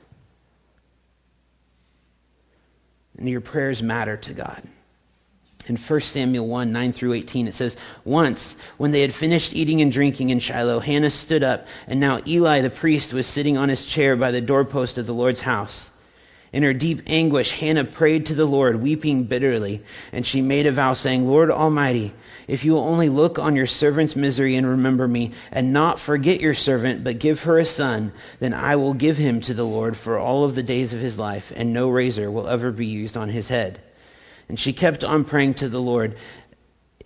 And 3.17 3.29
your 3.29 3.41
prayers 3.41 3.83
matter 3.83 4.15
to 4.15 4.33
God. 4.33 4.63
In 5.65 5.75
1 5.75 5.99
Samuel 5.99 6.47
1 6.47 6.71
9 6.71 6.93
through 6.93 7.11
18, 7.11 7.47
it 7.47 7.55
says, 7.55 7.75
Once, 8.05 8.55
when 8.77 8.91
they 8.91 9.01
had 9.01 9.13
finished 9.13 9.53
eating 9.53 9.81
and 9.81 9.91
drinking 9.91 10.29
in 10.29 10.39
Shiloh, 10.39 10.79
Hannah 10.79 11.11
stood 11.11 11.43
up, 11.43 11.67
and 11.87 11.99
now 11.99 12.21
Eli 12.25 12.61
the 12.61 12.69
priest 12.69 13.11
was 13.11 13.27
sitting 13.27 13.57
on 13.57 13.67
his 13.67 13.85
chair 13.85 14.15
by 14.15 14.31
the 14.31 14.39
doorpost 14.39 14.97
of 14.97 15.07
the 15.07 15.13
Lord's 15.13 15.41
house. 15.41 15.91
In 16.57 16.63
her 16.63 16.73
deep 16.73 17.03
anguish, 17.05 17.51
Hannah 17.51 17.85
prayed 17.85 18.25
to 18.25 18.33
the 18.33 18.47
Lord, 18.47 18.81
weeping 18.81 19.25
bitterly, 19.25 19.83
and 20.11 20.25
she 20.25 20.41
made 20.41 20.65
a 20.65 20.71
vow, 20.71 20.95
saying, 20.95 21.27
Lord 21.27 21.51
Almighty, 21.51 22.13
if 22.47 22.65
you 22.65 22.71
will 22.71 22.81
only 22.83 23.09
look 23.09 23.37
on 23.37 23.55
your 23.55 23.67
servant's 23.67 24.15
misery 24.15 24.55
and 24.55 24.65
remember 24.65 25.07
me, 25.07 25.33
and 25.51 25.71
not 25.71 25.99
forget 25.99 26.41
your 26.41 26.55
servant, 26.55 27.03
but 27.03 27.19
give 27.19 27.43
her 27.43 27.59
a 27.59 27.63
son, 27.63 28.11
then 28.39 28.55
I 28.55 28.75
will 28.75 28.95
give 28.95 29.17
him 29.17 29.39
to 29.41 29.53
the 29.53 29.67
Lord 29.67 29.95
for 29.95 30.17
all 30.17 30.45
of 30.45 30.55
the 30.55 30.63
days 30.63 30.93
of 30.93 30.99
his 30.99 31.19
life, 31.19 31.53
and 31.55 31.73
no 31.73 31.89
razor 31.89 32.31
will 32.31 32.47
ever 32.47 32.71
be 32.71 32.87
used 32.87 33.15
on 33.15 33.29
his 33.29 33.49
head. 33.49 33.79
And 34.49 34.59
she 34.59 34.73
kept 34.73 35.03
on 35.03 35.25
praying 35.25 35.53
to 35.55 35.69
the 35.69 35.79
Lord. 35.79 36.15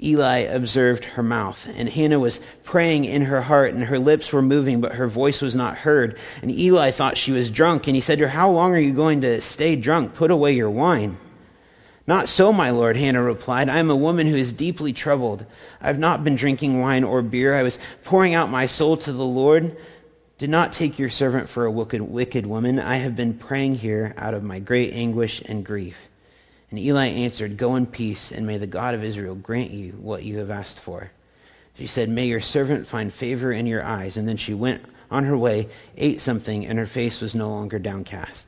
Eli 0.03 0.39
observed 0.39 1.05
her 1.05 1.23
mouth. 1.23 1.67
And 1.75 1.87
Hannah 1.87 2.19
was 2.19 2.39
praying 2.63 3.05
in 3.05 3.23
her 3.23 3.41
heart, 3.41 3.73
and 3.73 3.83
her 3.83 3.99
lips 3.99 4.33
were 4.33 4.41
moving, 4.41 4.81
but 4.81 4.95
her 4.95 5.07
voice 5.07 5.41
was 5.41 5.55
not 5.55 5.77
heard. 5.77 6.17
And 6.41 6.51
Eli 6.51 6.91
thought 6.91 7.17
she 7.17 7.31
was 7.31 7.51
drunk, 7.51 7.87
and 7.87 7.95
he 7.95 8.01
said 8.01 8.17
to 8.17 8.25
her, 8.25 8.31
How 8.31 8.49
long 8.49 8.73
are 8.73 8.79
you 8.79 8.93
going 8.93 9.21
to 9.21 9.41
stay 9.41 9.75
drunk? 9.75 10.15
Put 10.15 10.31
away 10.31 10.53
your 10.53 10.69
wine. 10.69 11.17
Not 12.07 12.27
so, 12.27 12.51
my 12.51 12.71
lord, 12.71 12.97
Hannah 12.97 13.21
replied. 13.21 13.69
I 13.69 13.77
am 13.77 13.89
a 13.89 13.95
woman 13.95 14.27
who 14.27 14.35
is 14.35 14.51
deeply 14.51 14.91
troubled. 14.91 15.45
I 15.79 15.87
have 15.87 15.99
not 15.99 16.23
been 16.23 16.35
drinking 16.35 16.79
wine 16.79 17.03
or 17.03 17.21
beer. 17.21 17.55
I 17.55 17.63
was 17.63 17.79
pouring 18.03 18.33
out 18.33 18.49
my 18.49 18.65
soul 18.65 18.97
to 18.97 19.13
the 19.13 19.23
Lord. 19.23 19.77
Do 20.39 20.47
not 20.47 20.73
take 20.73 20.97
your 20.97 21.11
servant 21.11 21.47
for 21.47 21.65
a 21.65 21.71
wicked, 21.71 22.01
wicked 22.01 22.47
woman. 22.47 22.79
I 22.79 22.95
have 22.95 23.15
been 23.15 23.35
praying 23.35 23.75
here 23.75 24.15
out 24.17 24.33
of 24.33 24.43
my 24.43 24.57
great 24.57 24.93
anguish 24.93 25.41
and 25.45 25.63
grief. 25.63 26.09
And 26.71 26.79
Eli 26.79 27.07
answered, 27.07 27.57
Go 27.57 27.75
in 27.75 27.85
peace, 27.85 28.31
and 28.31 28.47
may 28.47 28.57
the 28.57 28.67
God 28.67 28.95
of 28.95 29.03
Israel 29.03 29.35
grant 29.35 29.71
you 29.71 29.91
what 29.91 30.23
you 30.23 30.39
have 30.39 30.49
asked 30.49 30.79
for. 30.79 31.11
She 31.77 31.85
said, 31.85 32.09
May 32.09 32.27
your 32.27 32.41
servant 32.41 32.87
find 32.87 33.13
favor 33.13 33.51
in 33.51 33.67
your 33.67 33.83
eyes. 33.83 34.17
And 34.17 34.27
then 34.27 34.37
she 34.37 34.53
went 34.53 34.83
on 35.11 35.25
her 35.25 35.37
way, 35.37 35.67
ate 35.97 36.21
something, 36.21 36.65
and 36.65 36.79
her 36.79 36.85
face 36.85 37.21
was 37.21 37.35
no 37.35 37.49
longer 37.49 37.77
downcast. 37.77 38.47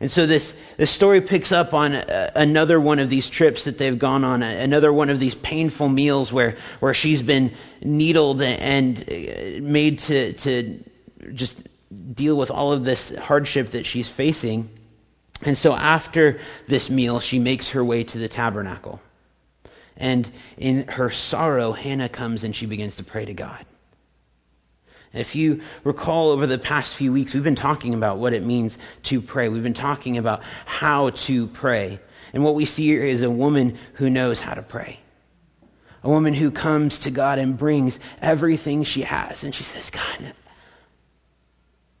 And 0.00 0.10
so 0.10 0.26
this, 0.26 0.54
this 0.78 0.90
story 0.90 1.20
picks 1.20 1.52
up 1.52 1.74
on 1.74 1.94
a, 1.94 2.32
another 2.34 2.80
one 2.80 2.98
of 2.98 3.10
these 3.10 3.28
trips 3.28 3.64
that 3.64 3.76
they've 3.76 3.98
gone 3.98 4.24
on, 4.24 4.42
a, 4.42 4.46
another 4.46 4.92
one 4.92 5.10
of 5.10 5.20
these 5.20 5.34
painful 5.34 5.88
meals 5.90 6.32
where, 6.32 6.56
where 6.80 6.94
she's 6.94 7.22
been 7.22 7.52
needled 7.82 8.40
and 8.40 8.98
uh, 8.98 9.62
made 9.62 9.98
to, 10.00 10.32
to 10.32 10.82
just 11.34 11.58
deal 12.14 12.36
with 12.36 12.50
all 12.50 12.72
of 12.72 12.84
this 12.84 13.14
hardship 13.16 13.72
that 13.72 13.84
she's 13.84 14.08
facing. 14.08 14.70
And 15.42 15.56
so 15.56 15.74
after 15.74 16.38
this 16.66 16.90
meal, 16.90 17.20
she 17.20 17.38
makes 17.38 17.70
her 17.70 17.84
way 17.84 18.04
to 18.04 18.18
the 18.18 18.28
tabernacle. 18.28 19.00
And 19.96 20.30
in 20.56 20.86
her 20.88 21.10
sorrow, 21.10 21.72
Hannah 21.72 22.08
comes 22.08 22.44
and 22.44 22.54
she 22.54 22.66
begins 22.66 22.96
to 22.96 23.04
pray 23.04 23.24
to 23.24 23.34
God. 23.34 23.64
If 25.12 25.34
you 25.34 25.60
recall 25.82 26.30
over 26.30 26.46
the 26.46 26.58
past 26.58 26.94
few 26.94 27.12
weeks, 27.12 27.34
we've 27.34 27.42
been 27.42 27.56
talking 27.56 27.94
about 27.94 28.18
what 28.18 28.32
it 28.32 28.44
means 28.44 28.78
to 29.04 29.20
pray. 29.20 29.48
We've 29.48 29.62
been 29.62 29.74
talking 29.74 30.18
about 30.18 30.42
how 30.66 31.10
to 31.10 31.48
pray. 31.48 31.98
And 32.32 32.44
what 32.44 32.54
we 32.54 32.64
see 32.64 32.86
here 32.86 33.04
is 33.04 33.22
a 33.22 33.30
woman 33.30 33.76
who 33.94 34.08
knows 34.08 34.40
how 34.40 34.54
to 34.54 34.62
pray. 34.62 35.00
A 36.04 36.08
woman 36.08 36.32
who 36.32 36.50
comes 36.50 37.00
to 37.00 37.10
God 37.10 37.38
and 37.38 37.58
brings 37.58 37.98
everything 38.22 38.84
she 38.84 39.02
has. 39.02 39.42
And 39.42 39.54
she 39.54 39.64
says, 39.64 39.90
God, 39.90 40.32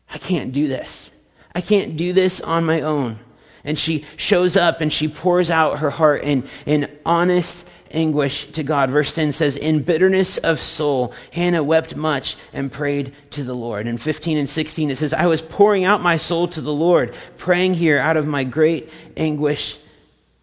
I 0.08 0.18
can't 0.18 0.52
do 0.52 0.68
this. 0.68 1.10
I 1.54 1.60
can't 1.60 1.96
do 1.96 2.12
this 2.12 2.40
on 2.40 2.64
my 2.64 2.80
own. 2.80 3.18
And 3.64 3.78
she 3.78 4.04
shows 4.16 4.56
up 4.56 4.80
and 4.80 4.92
she 4.92 5.08
pours 5.08 5.50
out 5.50 5.80
her 5.80 5.90
heart 5.90 6.22
in, 6.22 6.48
in 6.66 6.90
honest 7.04 7.66
anguish 7.90 8.46
to 8.52 8.62
God. 8.62 8.90
Verse 8.90 9.14
10 9.14 9.32
says, 9.32 9.56
In 9.56 9.82
bitterness 9.82 10.38
of 10.38 10.60
soul, 10.60 11.12
Hannah 11.32 11.62
wept 11.62 11.96
much 11.96 12.36
and 12.52 12.70
prayed 12.70 13.14
to 13.30 13.44
the 13.44 13.54
Lord. 13.54 13.86
In 13.86 13.98
15 13.98 14.38
and 14.38 14.48
16, 14.48 14.90
it 14.90 14.98
says, 14.98 15.12
I 15.12 15.26
was 15.26 15.42
pouring 15.42 15.84
out 15.84 16.00
my 16.00 16.16
soul 16.16 16.48
to 16.48 16.60
the 16.60 16.72
Lord, 16.72 17.14
praying 17.36 17.74
here 17.74 17.98
out 17.98 18.16
of 18.16 18.26
my 18.26 18.44
great 18.44 18.90
anguish 19.16 19.76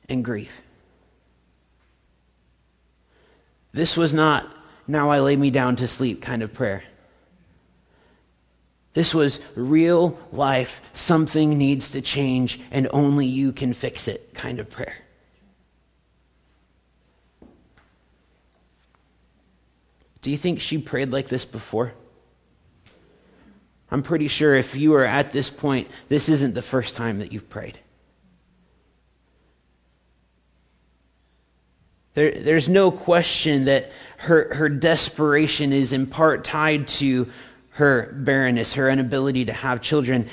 and 0.09 0.23
grief. 0.23 0.61
This 3.71 3.95
was 3.95 4.13
not, 4.13 4.51
now 4.87 5.11
I 5.11 5.19
lay 5.19 5.35
me 5.35 5.51
down 5.51 5.75
to 5.77 5.87
sleep 5.87 6.21
kind 6.21 6.41
of 6.41 6.53
prayer. 6.53 6.83
This 8.97 9.13
was 9.13 9.39
real 9.53 10.17
life, 10.31 10.81
something 10.93 11.55
needs 11.55 11.91
to 11.91 12.01
change, 12.01 12.59
and 12.71 12.87
only 12.91 13.27
you 13.27 13.51
can 13.51 13.73
fix 13.73 14.07
it 14.07 14.33
kind 14.33 14.59
of 14.59 14.71
prayer. 14.71 14.95
Do 20.23 20.31
you 20.31 20.37
think 20.37 20.61
she 20.61 20.79
prayed 20.79 21.11
like 21.11 21.27
this 21.27 21.45
before? 21.45 21.93
I'm 23.91 24.01
pretty 24.01 24.29
sure 24.29 24.55
if 24.55 24.75
you 24.75 24.95
are 24.95 25.05
at 25.05 25.31
this 25.31 25.51
point, 25.51 25.89
this 26.09 26.27
isn't 26.27 26.55
the 26.55 26.63
first 26.63 26.95
time 26.95 27.19
that 27.19 27.31
you've 27.31 27.51
prayed. 27.51 27.77
There, 32.15 32.31
there's 32.31 32.67
no 32.67 32.89
question 32.89 33.65
that 33.65 33.91
her, 34.17 34.55
her 34.55 34.69
desperation 34.69 35.71
is 35.71 35.93
in 35.93 36.07
part 36.07 36.43
tied 36.43 36.87
to 36.87 37.27
her 37.77 38.11
barrenness, 38.11 38.73
her 38.73 38.89
inability 38.89 39.45
to 39.45 39.53
have 39.53 39.81
children. 39.81 40.27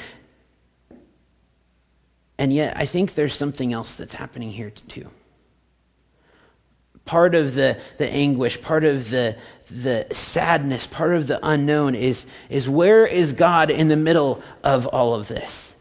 And 2.38 2.54
yet, 2.54 2.74
I 2.74 2.86
think 2.86 3.14
there's 3.14 3.34
something 3.36 3.70
else 3.70 3.96
that's 3.96 4.14
happening 4.14 4.50
here 4.50 4.70
too. 4.70 5.10
Part 7.04 7.34
of 7.34 7.54
the, 7.54 7.78
the 7.98 8.10
anguish, 8.10 8.62
part 8.62 8.82
of 8.82 9.10
the, 9.10 9.36
the 9.70 10.06
sadness, 10.10 10.86
part 10.86 11.14
of 11.14 11.26
the 11.26 11.38
unknown 11.46 11.94
is, 11.94 12.26
is 12.48 12.66
where 12.66 13.06
is 13.06 13.34
God 13.34 13.70
in 13.70 13.88
the 13.88 13.96
middle 13.96 14.42
of 14.62 14.86
all 14.86 15.14
of 15.14 15.28
this? 15.28 15.73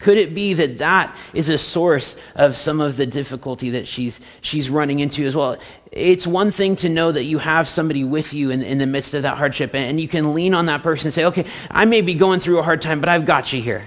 Could 0.00 0.16
it 0.16 0.34
be 0.34 0.54
that 0.54 0.78
that 0.78 1.14
is 1.34 1.50
a 1.50 1.58
source 1.58 2.16
of 2.34 2.56
some 2.56 2.80
of 2.80 2.96
the 2.96 3.06
difficulty 3.06 3.70
that 3.70 3.86
she's, 3.86 4.18
she's 4.40 4.70
running 4.70 5.00
into 5.00 5.26
as 5.26 5.36
well? 5.36 5.58
It's 5.92 6.26
one 6.26 6.50
thing 6.50 6.76
to 6.76 6.88
know 6.88 7.12
that 7.12 7.24
you 7.24 7.36
have 7.38 7.68
somebody 7.68 8.02
with 8.02 8.32
you 8.32 8.50
in, 8.50 8.62
in 8.62 8.78
the 8.78 8.86
midst 8.86 9.12
of 9.12 9.22
that 9.22 9.36
hardship, 9.36 9.74
and 9.74 10.00
you 10.00 10.08
can 10.08 10.34
lean 10.34 10.54
on 10.54 10.66
that 10.66 10.82
person 10.82 11.08
and 11.08 11.14
say, 11.14 11.26
okay, 11.26 11.44
I 11.70 11.84
may 11.84 12.00
be 12.00 12.14
going 12.14 12.40
through 12.40 12.58
a 12.58 12.62
hard 12.62 12.80
time, 12.80 13.00
but 13.00 13.10
I've 13.10 13.26
got 13.26 13.52
you 13.52 13.60
here. 13.60 13.86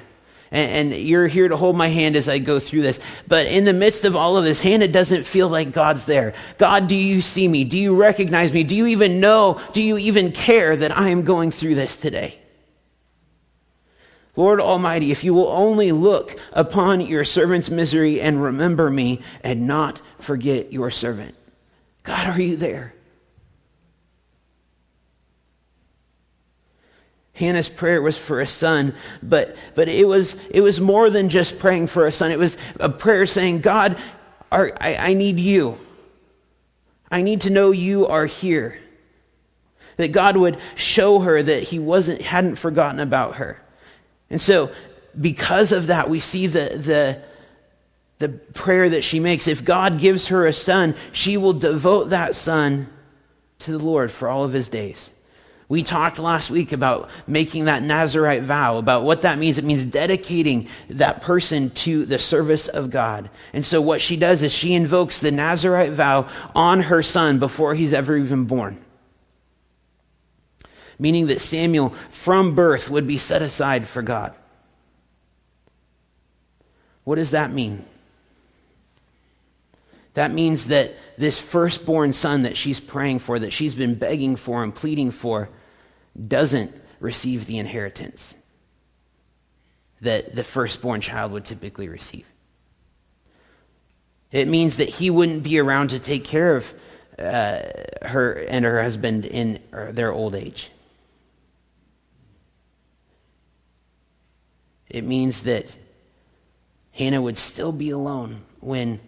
And, 0.52 0.92
and 0.92 1.02
you're 1.02 1.26
here 1.26 1.48
to 1.48 1.58
hold 1.58 1.76
my 1.76 1.88
hand 1.88 2.16
as 2.16 2.30
I 2.30 2.38
go 2.38 2.60
through 2.60 2.84
this. 2.84 3.00
But 3.28 3.48
in 3.48 3.66
the 3.66 3.74
midst 3.74 4.06
of 4.06 4.16
all 4.16 4.38
of 4.38 4.44
this, 4.44 4.62
Hannah 4.62 4.88
doesn't 4.88 5.24
feel 5.24 5.50
like 5.50 5.72
God's 5.72 6.06
there. 6.06 6.36
God, 6.60 6.88
do 6.88 6.96
you 6.96 7.24
see 7.24 7.48
me? 7.48 7.64
Do 7.64 7.80
you 7.80 7.96
recognize 7.96 8.54
me? 8.54 8.64
Do 8.64 8.76
you 8.76 8.86
even 8.86 9.20
know? 9.20 9.60
Do 9.72 9.82
you 9.82 9.98
even 9.98 10.32
care 10.32 10.76
that 10.76 10.96
I 10.96 11.10
am 11.10 11.24
going 11.24 11.50
through 11.50 11.74
this 11.74 11.98
today? 11.98 12.38
Lord 14.36 14.60
Almighty, 14.60 15.12
if 15.12 15.24
you 15.24 15.34
will 15.34 15.48
only 15.48 15.92
look 15.92 16.40
upon 16.54 17.02
your 17.02 17.24
servant's 17.24 17.70
misery 17.70 18.20
and 18.20 18.42
remember 18.42 18.90
me 18.90 19.22
and 19.44 19.68
not 19.68 20.02
forget 20.20 20.74
your 20.74 20.90
servant. 20.90 21.36
God, 22.02 22.28
are 22.28 22.42
you 22.42 22.58
there? 22.58 22.94
Hannah's 27.34 27.70
prayer 27.70 28.02
was 28.02 28.18
for 28.18 28.42
a 28.42 28.48
son, 28.48 28.94
but, 29.22 29.56
but 29.74 29.88
it, 29.88 30.08
was, 30.08 30.36
it 30.52 30.62
was 30.62 30.80
more 30.80 31.10
than 31.10 31.30
just 31.30 31.58
praying 31.58 31.88
for 31.88 32.06
a 32.06 32.12
son. 32.12 32.32
It 32.32 32.38
was 32.38 32.58
a 32.80 32.90
prayer 32.90 33.26
saying, 33.26 33.62
God, 33.62 33.98
I, 34.52 34.96
I 35.00 35.14
need 35.14 35.40
you. 35.40 35.80
I 37.10 37.24
need 37.24 37.42
to 37.42 37.50
know 37.50 37.72
you 37.72 38.08
are 38.08 38.28
here. 38.28 38.80
That 39.98 40.12
God 40.12 40.38
would 40.38 40.58
show 40.76 41.20
her 41.20 41.42
that 41.42 41.64
he 41.64 41.80
wasn't, 41.80 42.22
hadn't 42.22 42.56
forgotten 42.56 43.00
about 43.00 43.36
her. 43.36 43.63
And 44.34 44.42
so, 44.42 44.72
because 45.22 45.72
of 45.72 45.88
that, 45.88 46.10
we 46.10 46.20
see 46.20 46.48
the, 46.48 46.76
the, 46.76 47.22
the 48.18 48.30
prayer 48.30 48.90
that 48.90 49.04
she 49.04 49.20
makes. 49.20 49.48
If 49.48 49.64
God 49.64 50.00
gives 50.00 50.30
her 50.30 50.48
a 50.48 50.54
son, 50.54 50.96
she 51.12 51.38
will 51.38 51.54
devote 51.54 52.10
that 52.10 52.34
son 52.34 52.90
to 53.60 53.74
the 53.74 53.78
Lord 53.78 54.12
for 54.12 54.28
all 54.28 54.44
of 54.44 54.52
his 54.52 54.70
days. 54.70 55.12
We 55.70 55.84
talked 55.84 56.18
last 56.18 56.50
week 56.50 56.72
about 56.72 57.12
making 57.28 57.66
that 57.66 57.84
Nazarite 57.84 58.42
vow, 58.42 58.80
about 58.80 59.04
what 59.04 59.22
that 59.22 59.38
means. 59.38 59.60
It 59.60 59.66
means 59.66 59.86
dedicating 59.86 60.68
that 60.90 61.22
person 61.22 61.70
to 61.70 62.08
the 62.08 62.18
service 62.18 62.68
of 62.68 62.90
God. 62.90 63.30
And 63.54 63.64
so, 63.64 63.84
what 63.84 64.02
she 64.02 64.18
does 64.18 64.42
is 64.42 64.52
she 64.52 64.74
invokes 64.74 65.20
the 65.20 65.30
Nazarite 65.30 65.92
vow 65.92 66.28
on 66.56 66.82
her 66.82 67.04
son 67.04 67.38
before 67.38 67.76
he's 67.76 67.94
ever 67.94 68.18
even 68.18 68.46
born 68.46 68.83
meaning 71.04 71.28
that 71.28 71.42
Samuel 71.42 71.90
from 72.10 72.56
birth 72.56 72.90
would 72.90 73.06
be 73.06 73.18
set 73.18 73.42
aside 73.42 73.86
for 73.86 74.02
God. 74.02 74.34
What 77.04 77.16
does 77.16 77.32
that 77.32 77.52
mean? 77.52 77.84
That 80.14 80.32
means 80.32 80.68
that 80.68 80.94
this 81.18 81.38
firstborn 81.38 82.14
son 82.14 82.44
that 82.44 82.56
she's 82.56 82.80
praying 82.80 83.20
for, 83.20 83.38
that 83.38 83.52
she's 83.52 83.76
been 83.76 83.96
begging 83.96 84.38
for 84.38 84.64
and 84.64 84.74
pleading 84.74 85.12
for, 85.12 85.50
doesn't 86.26 86.74
receive 87.02 87.48
the 87.48 87.58
inheritance 87.58 88.36
that 90.00 90.34
the 90.38 90.44
firstborn 90.46 91.02
child 91.02 91.34
would 91.34 91.44
typically 91.44 91.90
receive. 91.90 92.26
It 94.32 94.48
means 94.48 94.78
that 94.78 94.88
he 94.88 95.10
wouldn't 95.10 95.44
be 95.44 95.60
around 95.60 95.90
to 95.90 96.00
take 96.00 96.24
care 96.24 96.56
of 96.56 96.74
uh, 97.20 97.60
her 98.04 98.46
and 98.48 98.64
her 98.64 98.82
husband 98.82 99.26
in 99.26 99.60
their 99.92 100.14
old 100.14 100.34
age. 100.34 100.72
It 104.94 105.04
means 105.04 105.42
that 105.42 105.76
Hannah 106.92 107.22
would 107.22 107.40
still 107.40 107.72
be 107.72 107.90
alone 107.90 108.44
when 108.60 109.02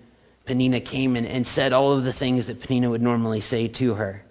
Peninnah 0.46 0.82
came 0.82 1.16
and, 1.16 1.28
and 1.28 1.46
said 1.46 1.72
all 1.72 1.94
of 1.94 2.04
the 2.04 2.12
things 2.12 2.48
that 2.48 2.60
Peninnah 2.60 2.90
would 2.90 3.04
normally 3.04 3.40
say 3.40 3.68
to 3.68 3.94
her. 3.94 4.26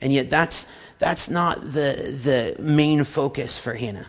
And 0.00 0.12
yet, 0.12 0.30
that's, 0.30 0.64
that's 1.00 1.28
not 1.28 1.60
the, 1.60 2.54
the 2.56 2.62
main 2.62 3.02
focus 3.02 3.58
for 3.58 3.74
Hannah. 3.74 4.08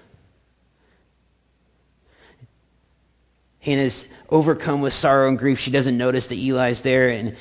Hannah's 3.60 4.06
overcome 4.30 4.82
with 4.82 4.94
sorrow 4.94 5.28
and 5.28 5.40
grief. 5.40 5.60
She 5.60 5.72
doesn't 5.72 5.98
notice 5.98 6.28
that 6.28 6.38
Eli's 6.38 6.82
there. 6.82 7.10
And 7.10 7.36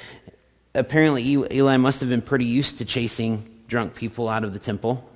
apparently, 0.74 1.22
Eli 1.24 1.76
must 1.76 2.00
have 2.00 2.08
been 2.08 2.22
pretty 2.22 2.46
used 2.46 2.78
to 2.78 2.86
chasing 2.86 3.64
drunk 3.68 3.94
people 3.94 4.28
out 4.28 4.44
of 4.44 4.54
the 4.54 4.58
temple 4.58 5.06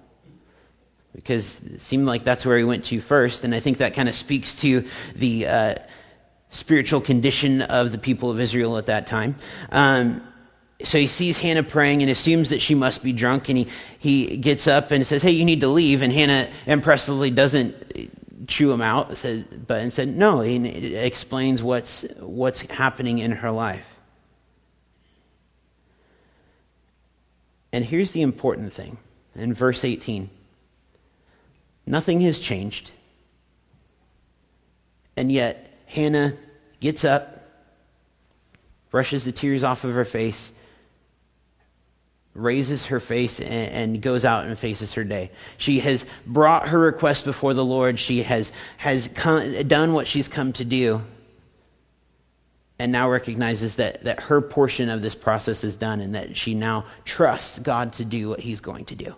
because 1.14 1.60
it 1.62 1.80
seemed 1.80 2.06
like 2.06 2.24
that's 2.24 2.46
where 2.46 2.56
he 2.56 2.64
went 2.64 2.84
to 2.86 3.00
first. 3.00 3.44
And 3.44 3.54
I 3.54 3.60
think 3.60 3.78
that 3.78 3.94
kind 3.94 4.08
of 4.08 4.14
speaks 4.14 4.56
to 4.56 4.86
the 5.14 5.46
uh, 5.46 5.74
spiritual 6.50 7.00
condition 7.00 7.62
of 7.62 7.92
the 7.92 7.98
people 7.98 8.30
of 8.30 8.40
Israel 8.40 8.78
at 8.78 8.86
that 8.86 9.06
time. 9.06 9.36
Um, 9.70 10.22
so 10.82 10.98
he 10.98 11.06
sees 11.06 11.38
Hannah 11.38 11.62
praying 11.62 12.02
and 12.02 12.10
assumes 12.10 12.50
that 12.50 12.62
she 12.62 12.74
must 12.74 13.02
be 13.02 13.12
drunk, 13.12 13.48
and 13.48 13.58
he, 13.58 13.68
he 13.98 14.36
gets 14.38 14.66
up 14.66 14.90
and 14.90 15.06
says, 15.06 15.20
Hey, 15.20 15.32
you 15.32 15.44
need 15.44 15.60
to 15.60 15.68
leave. 15.68 16.02
And 16.02 16.12
Hannah 16.12 16.50
impressively 16.66 17.30
doesn't 17.30 18.48
chew 18.48 18.72
him 18.72 18.80
out, 18.80 19.16
says, 19.16 19.44
but 19.44 19.80
and 19.80 19.92
said, 19.92 20.08
No. 20.08 20.40
He 20.40 20.94
explains 20.96 21.62
what's, 21.62 22.02
what's 22.18 22.62
happening 22.62 23.18
in 23.18 23.32
her 23.32 23.50
life. 23.50 23.98
And 27.72 27.84
here's 27.84 28.12
the 28.12 28.22
important 28.22 28.72
thing 28.72 28.96
in 29.34 29.54
verse 29.54 29.84
18. 29.84 30.30
Nothing 31.86 32.20
has 32.22 32.38
changed. 32.38 32.90
And 35.16 35.30
yet, 35.30 35.70
Hannah 35.86 36.34
gets 36.80 37.04
up, 37.04 37.44
brushes 38.90 39.24
the 39.24 39.32
tears 39.32 39.62
off 39.62 39.84
of 39.84 39.94
her 39.94 40.04
face, 40.04 40.52
raises 42.34 42.86
her 42.86 43.00
face, 43.00 43.40
and, 43.40 43.50
and, 43.50 44.02
goes 44.02 44.24
out 44.24 44.46
and 44.46 44.58
faces 44.58 44.94
her 44.94 45.04
day. 45.04 45.30
She 45.58 45.80
has 45.80 46.06
brought 46.26 46.68
her 46.68 46.78
request 46.78 47.24
before 47.24 47.54
the 47.54 47.64
Lord. 47.64 47.98
She 47.98 48.22
has, 48.22 48.52
has 48.76 49.08
come, 49.14 49.66
done 49.66 49.92
what 49.92 50.06
she's 50.06 50.28
come 50.28 50.52
to 50.54 50.64
do, 50.64 51.02
and 52.78 52.92
now 52.92 53.10
recognizes 53.10 53.76
that, 53.76 54.04
that 54.04 54.20
her 54.20 54.40
portion 54.40 54.88
of 54.88 55.02
this 55.02 55.14
process 55.14 55.64
is 55.64 55.76
done 55.76 56.00
and 56.00 56.14
that 56.14 56.36
she 56.36 56.54
now 56.54 56.86
trusts 57.04 57.58
God 57.58 57.92
to 57.94 58.04
do 58.06 58.28
what 58.30 58.40
he's 58.40 58.60
going 58.60 58.86
to 58.86 58.94
do. 58.94 59.14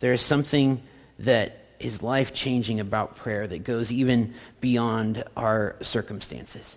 There 0.00 0.12
is 0.12 0.22
something 0.22 0.82
that 1.18 1.58
is 1.78 2.02
life 2.02 2.32
changing 2.32 2.80
about 2.80 3.16
prayer 3.16 3.46
that 3.46 3.64
goes 3.64 3.92
even 3.92 4.34
beyond 4.60 5.24
our 5.36 5.76
circumstances. 5.82 6.76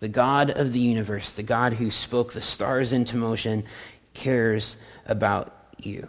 The 0.00 0.08
God 0.08 0.50
of 0.50 0.72
the 0.72 0.78
universe, 0.78 1.32
the 1.32 1.42
God 1.42 1.74
who 1.74 1.90
spoke 1.90 2.32
the 2.32 2.42
stars 2.42 2.92
into 2.92 3.16
motion, 3.16 3.64
cares 4.14 4.76
about 5.06 5.54
you. 5.76 6.08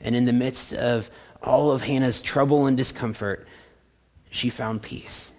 And 0.00 0.14
in 0.14 0.24
the 0.24 0.32
midst 0.32 0.72
of 0.72 1.10
all 1.42 1.72
of 1.72 1.82
Hannah's 1.82 2.22
trouble 2.22 2.66
and 2.66 2.76
discomfort, 2.76 3.46
she 4.30 4.50
found 4.50 4.82
peace. 4.82 5.32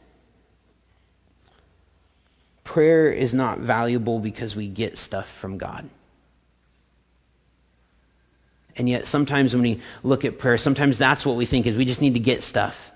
Prayer 2.64 3.10
is 3.10 3.34
not 3.34 3.60
valuable 3.60 4.20
because 4.20 4.56
we 4.56 4.68
get 4.68 4.98
stuff 4.98 5.30
from 5.30 5.58
God. 5.58 5.90
And 8.78 8.90
yet, 8.90 9.08
sometimes 9.08 9.54
when 9.54 9.62
we 9.62 9.82
look 10.04 10.26
at 10.26 10.40
prayer, 10.40 10.58
sometimes 10.58 10.98
that's 10.98 11.26
what 11.26 11.36
we 11.36 11.46
think 11.46 11.68
is 11.68 11.76
we 11.76 11.86
just 11.86 12.02
need 12.02 12.14
to 12.14 12.20
get 12.20 12.44
stuff. 12.44 12.92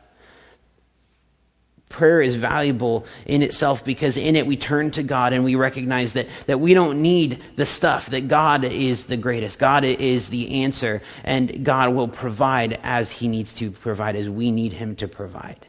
prayer 1.90 2.22
is 2.22 2.36
valuable 2.36 3.06
in 3.26 3.42
itself 3.42 3.86
because 3.86 4.18
in 4.18 4.36
it 4.36 4.46
we 4.46 4.58
turn 4.58 4.92
to 4.92 5.02
God 5.02 5.32
and 5.32 5.46
we 5.46 5.56
recognize 5.56 6.14
that, 6.14 6.28
that 6.46 6.60
we 6.60 6.74
don't 6.74 7.02
need 7.02 7.42
the 7.56 7.66
stuff, 7.66 8.08
that 8.08 8.28
God 8.28 8.66
is 8.66 9.06
the 9.06 9.18
greatest. 9.18 9.60
God 9.60 9.86
is 9.86 10.30
the 10.30 10.64
answer, 10.64 11.02
and 11.24 11.64
God 11.64 11.94
will 11.96 12.10
provide 12.10 12.80
as 12.84 13.12
He 13.12 13.28
needs 13.30 13.54
to 13.56 13.72
provide, 13.72 14.16
as 14.18 14.30
we 14.30 14.52
need 14.52 14.74
Him 14.74 14.96
to 14.98 15.08
provide. 15.08 15.68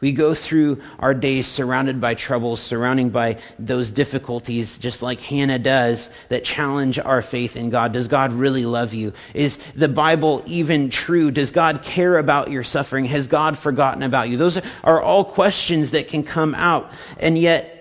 We 0.00 0.12
go 0.12 0.34
through 0.34 0.80
our 0.98 1.12
days 1.12 1.46
surrounded 1.46 2.00
by 2.00 2.14
troubles, 2.14 2.60
surrounded 2.60 3.12
by 3.12 3.38
those 3.58 3.90
difficulties, 3.90 4.78
just 4.78 5.02
like 5.02 5.20
Hannah 5.20 5.58
does, 5.58 6.08
that 6.30 6.42
challenge 6.42 6.98
our 6.98 7.20
faith 7.20 7.54
in 7.54 7.68
God. 7.68 7.92
Does 7.92 8.08
God 8.08 8.32
really 8.32 8.64
love 8.64 8.94
you? 8.94 9.12
Is 9.34 9.58
the 9.74 9.88
Bible 9.88 10.42
even 10.46 10.88
true? 10.88 11.30
Does 11.30 11.50
God 11.50 11.82
care 11.82 12.16
about 12.16 12.50
your 12.50 12.64
suffering? 12.64 13.04
Has 13.04 13.26
God 13.26 13.58
forgotten 13.58 14.02
about 14.02 14.30
you? 14.30 14.38
Those 14.38 14.58
are 14.82 15.00
all 15.00 15.24
questions 15.24 15.90
that 15.90 16.08
can 16.08 16.22
come 16.22 16.54
out. 16.54 16.90
And 17.18 17.36
yet, 17.36 17.76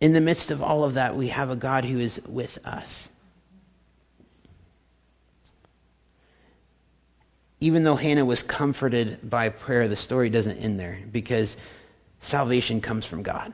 in 0.00 0.12
the 0.12 0.20
midst 0.20 0.52
of 0.52 0.62
all 0.62 0.84
of 0.84 0.94
that, 0.94 1.16
we 1.16 1.28
have 1.28 1.50
a 1.50 1.56
God 1.56 1.84
who 1.84 1.98
is 1.98 2.20
with 2.26 2.64
us. 2.64 3.08
Even 7.60 7.82
though 7.84 7.96
Hannah 7.96 8.24
was 8.24 8.42
comforted 8.42 9.28
by 9.28 9.48
prayer, 9.48 9.88
the 9.88 9.96
story 9.96 10.30
doesn't 10.30 10.58
end 10.58 10.78
there 10.78 10.98
because 11.10 11.56
salvation 12.20 12.80
comes 12.80 13.04
from 13.04 13.22
God. 13.22 13.52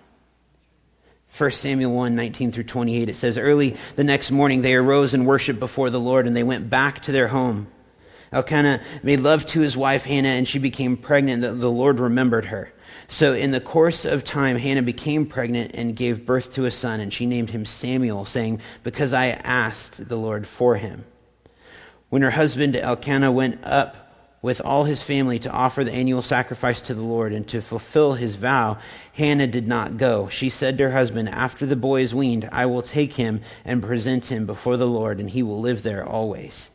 1 1.37 1.51
Samuel 1.51 1.93
1 1.93 2.15
19 2.15 2.53
through 2.53 2.65
28, 2.65 3.09
it 3.09 3.17
says, 3.17 3.39
Early 3.39 3.77
the 3.97 4.05
next 4.05 4.31
morning 4.31 4.63
they 4.63 4.75
arose 4.75 5.15
and 5.15 5.27
worshiped 5.27 5.59
before 5.59 5.91
the 5.91 6.01
Lord, 6.01 6.27
and 6.27 6.37
they 6.37 6.45
went 6.45 6.71
back 6.71 7.01
to 7.03 7.13
their 7.13 7.29
home. 7.29 7.67
Elkanah 8.31 8.81
made 9.03 9.21
love 9.21 9.47
to 9.47 9.61
his 9.61 9.77
wife 9.77 10.05
Hannah, 10.05 10.29
and 10.29 10.47
she 10.47 10.59
became 10.59 10.97
pregnant. 10.97 11.43
The, 11.43 11.53
the 11.53 11.71
Lord 11.71 11.99
remembered 11.99 12.47
her. 12.47 12.73
So, 13.09 13.33
in 13.33 13.51
the 13.51 13.61
course 13.61 14.05
of 14.05 14.25
time, 14.25 14.57
Hannah 14.57 14.83
became 14.83 15.27
pregnant 15.27 15.73
and 15.75 15.97
gave 15.97 16.27
birth 16.27 16.55
to 16.55 16.65
a 16.65 16.71
son, 16.71 17.01
and 17.01 17.13
she 17.13 17.27
named 17.27 17.51
him 17.51 17.67
Samuel, 17.67 18.27
saying, 18.27 18.61
Because 18.83 19.13
I 19.13 19.27
asked 19.27 20.09
the 20.09 20.17
Lord 20.17 20.47
for 20.47 20.77
him. 20.77 21.05
When 22.15 22.23
her 22.23 22.31
husband 22.31 22.77
Elkanah 22.77 23.33
went 23.33 23.59
up 23.65 23.97
with 24.41 24.61
all 24.61 24.85
his 24.85 25.03
family 25.03 25.41
to 25.41 25.51
offer 25.51 25.83
the 25.83 25.91
annual 25.91 26.23
sacrifice 26.23 26.81
to 26.83 26.95
the 26.95 27.03
Lord 27.03 27.33
and 27.33 27.45
to 27.49 27.61
fulfill 27.61 28.13
his 28.13 28.37
vow, 28.37 28.79
Hannah 29.15 29.49
did 29.49 29.67
not 29.67 29.97
go. 29.97 30.29
She 30.29 30.49
said 30.49 30.79
to 30.79 30.85
her 30.85 30.91
husband, 30.93 31.29
After 31.29 31.67
the 31.67 31.75
boy 31.75 32.03
is 32.03 32.15
weaned, 32.15 32.49
I 32.53 32.67
will 32.67 32.83
take 32.83 33.15
him 33.15 33.41
and 33.65 33.83
present 33.83 34.27
him 34.27 34.47
before 34.47 34.77
the 34.77 34.87
Lord, 34.87 35.19
and 35.19 35.29
he 35.29 35.43
will 35.43 35.59
live 35.59 35.83
there 35.83 36.09
always. 36.09 36.71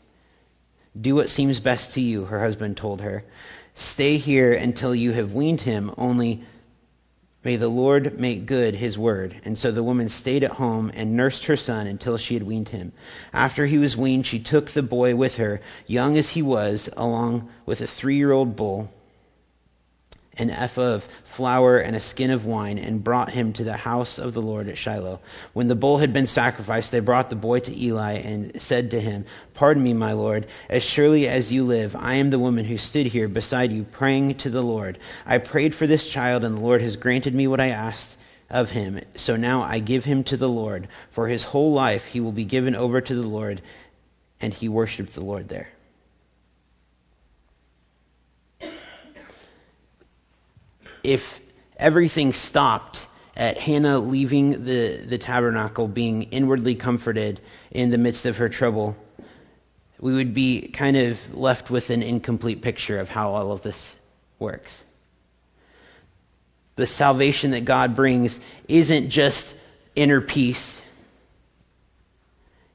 Do 1.00 1.16
what 1.16 1.30
seems 1.30 1.62
best 1.62 1.94
to 1.94 2.02
you, 2.02 2.26
her 2.26 2.42
husband 2.42 2.76
told 2.76 3.00
her. 3.00 3.24
Stay 3.76 4.18
here 4.18 4.52
until 4.52 4.94
you 4.94 5.14
have 5.14 5.32
weaned 5.32 5.62
him, 5.62 5.94
only 5.98 6.44
May 7.44 7.56
the 7.56 7.70
Lord 7.70 8.20
make 8.20 8.46
good 8.46 8.76
his 8.76 8.98
word. 8.98 9.42
And 9.46 9.58
so 9.58 9.72
the 9.72 9.84
woman 9.84 10.10
stayed 10.10 10.44
at 10.44 10.52
home 10.52 10.92
and 10.94 11.16
nursed 11.16 11.46
her 11.46 11.56
son 11.56 11.88
until 11.88 12.18
she 12.18 12.34
had 12.34 12.44
weaned 12.44 12.70
him. 12.70 12.92
After 13.32 13.66
he 13.66 13.78
was 13.78 13.96
weaned, 13.96 14.28
she 14.28 14.40
took 14.40 14.72
the 14.72 14.84
boy 14.84 15.16
with 15.16 15.38
her, 15.38 15.62
young 15.88 16.18
as 16.18 16.30
he 16.30 16.42
was, 16.42 16.90
along 16.98 17.50
with 17.66 17.80
a 17.80 17.88
three 17.88 18.18
year 18.18 18.32
old 18.32 18.56
bull 18.56 18.90
an 20.40 20.50
ephah 20.50 20.96
of 20.96 21.04
flour 21.24 21.78
and 21.78 21.96
a 21.96 22.00
skin 22.00 22.32
of 22.32 22.46
wine, 22.46 22.78
and 22.78 23.04
brought 23.04 23.32
him 23.32 23.54
to 23.54 23.64
the 23.64 23.78
house 23.78 24.18
of 24.18 24.34
the 24.34 24.42
Lord 24.42 24.68
at 24.68 24.78
Shiloh. 24.78 25.20
When 25.54 25.68
the 25.68 25.76
bull 25.76 25.98
had 25.98 26.14
been 26.14 26.28
sacrificed, 26.28 26.92
they 26.92 27.00
brought 27.00 27.30
the 27.30 27.36
boy 27.36 27.60
to 27.62 27.78
Eli 27.78 28.14
and 28.14 28.62
said 28.62 28.92
to 28.92 29.02
him, 29.02 29.26
Pardon 29.54 29.84
me, 29.84 29.94
my 29.94 30.14
Lord, 30.14 30.48
as 30.70 30.84
surely 30.84 31.28
as 31.28 31.52
you 31.52 31.64
live, 31.64 31.96
I 31.96 32.16
am 32.16 32.30
the 32.30 32.40
woman 32.40 32.66
who 32.66 32.78
stood 32.78 33.08
here 33.08 33.28
beside 33.28 33.72
you 33.72 33.84
praying 33.84 34.36
to 34.36 34.50
the 34.50 34.64
Lord. 34.64 34.98
I 35.26 35.38
prayed 35.38 35.76
for 35.76 35.88
this 35.88 36.08
child, 36.08 36.44
and 36.44 36.58
the 36.58 36.62
Lord 36.62 36.82
has 36.82 36.96
granted 36.96 37.36
me 37.36 37.48
what 37.48 37.60
I 37.60 37.70
asked 37.70 38.18
of 38.50 38.72
him. 38.72 39.00
So 39.16 39.36
now 39.36 39.62
I 39.62 39.80
give 39.80 40.06
him 40.06 40.24
to 40.26 40.38
the 40.38 40.50
Lord. 40.50 40.88
For 41.12 41.28
his 41.28 41.44
whole 41.44 41.72
life 41.72 42.08
he 42.08 42.20
will 42.20 42.32
be 42.32 42.46
given 42.46 42.76
over 42.76 43.02
to 43.02 43.16
the 43.16 43.28
Lord. 43.28 43.62
And 44.42 44.54
he 44.54 44.70
worshiped 44.70 45.14
the 45.14 45.24
Lord 45.24 45.50
there. 45.50 45.70
If 51.04 51.40
everything 51.78 52.34
stopped 52.34 53.08
at 53.36 53.58
Hannah 53.58 54.00
leaving 54.00 54.66
the, 54.66 54.98
the 54.98 55.18
tabernacle, 55.18 55.88
being 55.88 56.24
inwardly 56.24 56.76
comforted 56.76 57.40
in 57.72 57.90
the 57.90 57.98
midst 57.98 58.26
of 58.26 58.38
her 58.38 58.50
trouble, 58.50 58.98
we 60.00 60.14
would 60.14 60.34
be 60.34 60.68
kind 60.68 60.98
of 60.98 61.36
left 61.36 61.70
with 61.70 61.90
an 61.90 62.04
incomplete 62.04 62.62
picture 62.62 63.00
of 63.00 63.10
how 63.10 63.32
all 63.34 63.52
of 63.52 63.62
this 63.62 63.98
works. 64.40 64.84
The 66.76 66.88
salvation 66.88 67.52
that 67.52 67.66
God 67.66 67.96
brings 67.96 68.40
isn't 68.68 69.10
just 69.10 69.56
inner 69.96 70.22
peace, 70.22 70.82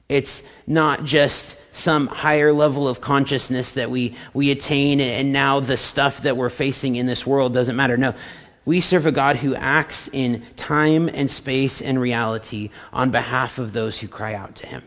it's 0.08 0.42
not 0.66 1.04
just 1.04 1.56
some 1.74 2.06
higher 2.06 2.52
level 2.52 2.88
of 2.88 3.00
consciousness 3.00 3.74
that 3.74 3.90
we, 3.90 4.14
we 4.32 4.50
attain, 4.50 5.00
and 5.00 5.32
now 5.32 5.60
the 5.60 5.76
stuff 5.76 6.22
that 6.22 6.36
we're 6.36 6.50
facing 6.50 6.96
in 6.96 7.06
this 7.06 7.26
world 7.26 7.52
doesn't 7.52 7.76
matter. 7.76 7.96
No, 7.96 8.14
we 8.64 8.80
serve 8.80 9.06
a 9.06 9.12
God 9.12 9.36
who 9.36 9.54
acts 9.54 10.08
in 10.12 10.42
time 10.56 11.08
and 11.08 11.30
space 11.30 11.82
and 11.82 12.00
reality 12.00 12.70
on 12.92 13.10
behalf 13.10 13.58
of 13.58 13.72
those 13.72 13.98
who 13.98 14.08
cry 14.08 14.34
out 14.34 14.54
to 14.56 14.66
him. 14.66 14.82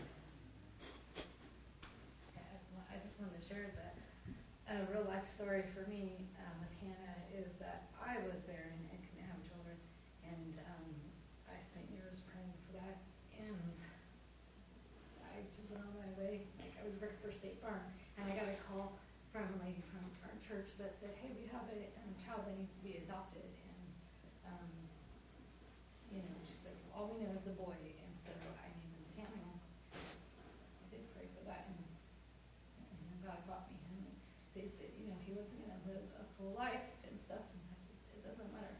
whole 36.38 36.54
life 36.54 36.86
and 37.02 37.18
stuff. 37.18 37.42
And 37.50 37.60
I 37.66 37.76
said, 37.82 37.98
it 38.14 38.22
doesn't 38.22 38.50
matter 38.54 38.78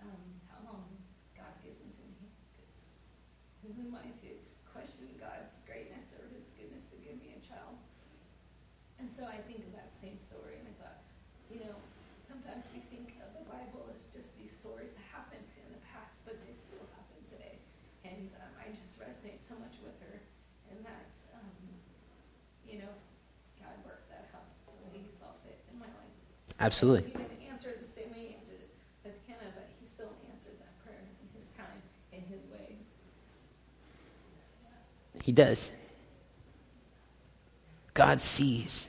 um, 0.00 0.40
how 0.48 0.64
long 0.64 0.88
God 1.36 1.52
gives 1.60 1.78
them 1.84 1.92
to 1.92 2.04
me, 2.08 2.32
because 2.56 2.96
who 3.60 3.76
am 3.76 3.92
I 3.92 4.08
to 4.08 4.23
Absolutely. 26.64 27.02
He 27.10 27.18
didn't 27.18 27.52
answer 27.52 27.68
it 27.68 27.82
the 27.82 27.86
same 27.86 28.10
way 28.10 28.20
he 28.20 28.34
answered 28.36 28.56
it 28.56 28.70
with 29.04 29.12
Hannah, 29.28 29.52
but 29.54 29.68
he 29.78 29.86
still 29.86 30.08
answered 30.32 30.54
that 30.60 30.82
prayer 30.82 30.96
in 30.96 31.38
his 31.38 31.46
time, 31.58 31.66
in 32.10 32.20
his 32.22 32.40
way. 32.50 32.76
He 35.22 35.30
does. 35.30 35.70
God 37.92 38.22
sees. 38.22 38.88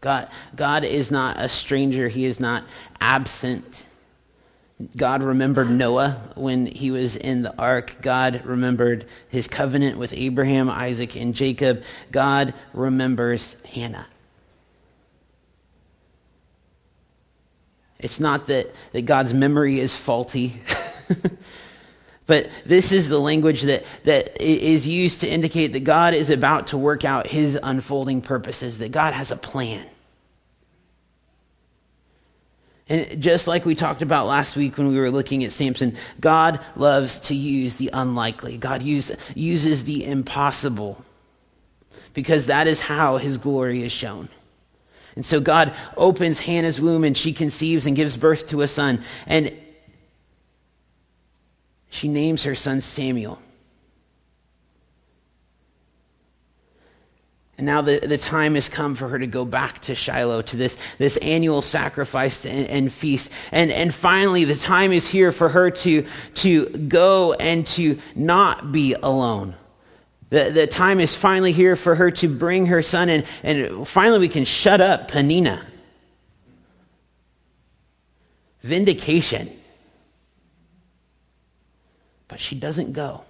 God, 0.00 0.28
God 0.54 0.84
is 0.84 1.10
not 1.10 1.42
a 1.42 1.48
stranger. 1.48 2.06
He 2.06 2.26
is 2.26 2.38
not 2.38 2.62
absent. 3.00 3.86
God 4.96 5.24
remembered 5.24 5.68
Noah 5.68 6.30
when 6.36 6.66
he 6.66 6.92
was 6.92 7.16
in 7.16 7.42
the 7.42 7.52
ark. 7.58 7.96
God 8.02 8.44
remembered 8.44 9.04
his 9.28 9.48
covenant 9.48 9.98
with 9.98 10.12
Abraham, 10.12 10.70
Isaac, 10.70 11.16
and 11.16 11.34
Jacob. 11.34 11.82
God 12.12 12.54
remembers 12.72 13.56
Hannah. 13.64 14.06
It's 17.98 18.20
not 18.20 18.46
that, 18.46 18.74
that 18.92 19.02
God's 19.02 19.32
memory 19.32 19.80
is 19.80 19.96
faulty. 19.96 20.60
but 22.26 22.50
this 22.64 22.92
is 22.92 23.08
the 23.08 23.18
language 23.18 23.62
that, 23.62 23.84
that 24.04 24.40
is 24.40 24.86
used 24.86 25.20
to 25.20 25.28
indicate 25.28 25.72
that 25.72 25.84
God 25.84 26.14
is 26.14 26.30
about 26.30 26.68
to 26.68 26.78
work 26.78 27.04
out 27.04 27.26
his 27.26 27.58
unfolding 27.62 28.20
purposes, 28.20 28.78
that 28.78 28.92
God 28.92 29.14
has 29.14 29.30
a 29.30 29.36
plan. 29.36 29.86
And 32.88 33.20
just 33.20 33.48
like 33.48 33.64
we 33.64 33.74
talked 33.74 34.02
about 34.02 34.26
last 34.26 34.56
week 34.56 34.78
when 34.78 34.88
we 34.88 34.98
were 34.98 35.10
looking 35.10 35.42
at 35.42 35.50
Samson, 35.50 35.96
God 36.20 36.60
loves 36.76 37.18
to 37.20 37.34
use 37.34 37.76
the 37.76 37.90
unlikely. 37.92 38.58
God 38.58 38.82
use, 38.82 39.10
uses 39.34 39.84
the 39.84 40.04
impossible 40.04 41.04
because 42.14 42.46
that 42.46 42.68
is 42.68 42.80
how 42.80 43.16
his 43.16 43.38
glory 43.38 43.82
is 43.82 43.90
shown. 43.90 44.28
And 45.16 45.24
so 45.24 45.40
God 45.40 45.74
opens 45.96 46.40
Hannah's 46.40 46.78
womb 46.78 47.02
and 47.02 47.16
she 47.16 47.32
conceives 47.32 47.86
and 47.86 47.96
gives 47.96 48.16
birth 48.16 48.48
to 48.50 48.60
a 48.60 48.68
son. 48.68 49.02
And 49.26 49.50
she 51.88 52.08
names 52.08 52.42
her 52.44 52.54
son 52.54 52.82
Samuel. 52.82 53.40
And 57.58 57.64
now 57.64 57.80
the, 57.80 58.00
the 58.00 58.18
time 58.18 58.54
has 58.54 58.68
come 58.68 58.94
for 58.94 59.08
her 59.08 59.18
to 59.18 59.26
go 59.26 59.46
back 59.46 59.80
to 59.82 59.94
Shiloh, 59.94 60.42
to 60.42 60.56
this, 60.58 60.76
this 60.98 61.16
annual 61.18 61.62
sacrifice 61.62 62.44
and, 62.44 62.66
and, 62.66 62.92
feast. 62.92 63.30
And, 63.50 63.72
and 63.72 63.94
finally, 63.94 64.44
the 64.44 64.56
time 64.56 64.92
is 64.92 65.08
here 65.08 65.32
for 65.32 65.48
her 65.48 65.70
to, 65.70 66.06
to 66.34 66.66
go 66.66 67.32
and 67.32 67.66
to 67.68 67.98
not 68.14 68.72
be 68.72 68.92
alone. 68.92 69.54
The, 70.28 70.50
the 70.50 70.66
time 70.66 70.98
is 71.00 71.14
finally 71.14 71.52
here 71.52 71.76
for 71.76 71.94
her 71.94 72.10
to 72.12 72.28
bring 72.28 72.66
her 72.66 72.82
son, 72.82 73.08
and, 73.08 73.24
and 73.42 73.86
finally 73.86 74.18
we 74.18 74.28
can 74.28 74.44
shut 74.44 74.80
up 74.80 75.08
Peninnah. 75.08 75.64
Vindication. 78.62 79.56
But 82.26 82.40
she 82.40 82.56
doesn't 82.56 82.92
go. 82.92 83.24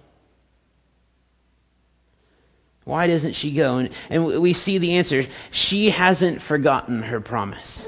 Why 2.83 3.05
doesn't 3.05 3.33
she 3.33 3.51
go? 3.51 3.77
And, 3.77 3.89
and 4.09 4.25
we 4.25 4.53
see 4.53 4.77
the 4.77 4.93
answer. 4.95 5.25
She 5.51 5.89
hasn't 5.89 6.41
forgotten 6.41 7.03
her 7.03 7.19
promise. 7.19 7.87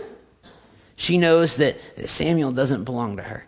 She 0.98 1.18
knows 1.18 1.56
that, 1.56 1.78
that 1.96 2.10
Samuel 2.10 2.52
doesn't 2.52 2.84
belong 2.84 3.18
to 3.18 3.24
her. 3.24 3.46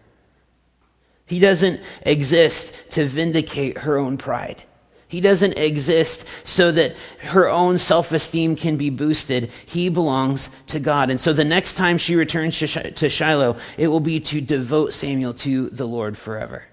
He 1.26 1.39
doesn't 1.39 1.82
exist 2.03 2.74
to 2.91 3.05
vindicate 3.05 3.80
her 3.80 3.97
own 3.97 4.18
pride. 4.18 4.64
He 5.12 5.20
doesn't 5.20 5.57
exist 5.57 6.26
so 6.45 6.72
that 6.72 6.95
her 7.20 7.49
own 7.49 7.78
self 7.80 8.14
esteem 8.14 8.55
can 8.55 8.78
be 8.78 8.89
boosted. 8.89 9.51
He 9.66 9.89
belongs 9.89 10.47
to 10.68 10.80
God. 10.80 11.09
And 11.09 11.20
so 11.20 11.34
the 11.34 11.43
next 11.43 11.74
time 11.74 11.97
she 11.97 12.16
returns 12.16 12.57
to 12.57 13.09
Shiloh, 13.09 13.57
it 13.78 13.89
will 13.89 13.99
be 13.99 14.22
to 14.22 14.39
devote 14.39 14.93
Samuel 14.93 15.34
to 15.34 15.70
the 15.70 15.86
Lord 15.86 16.18
forever. 16.18 16.64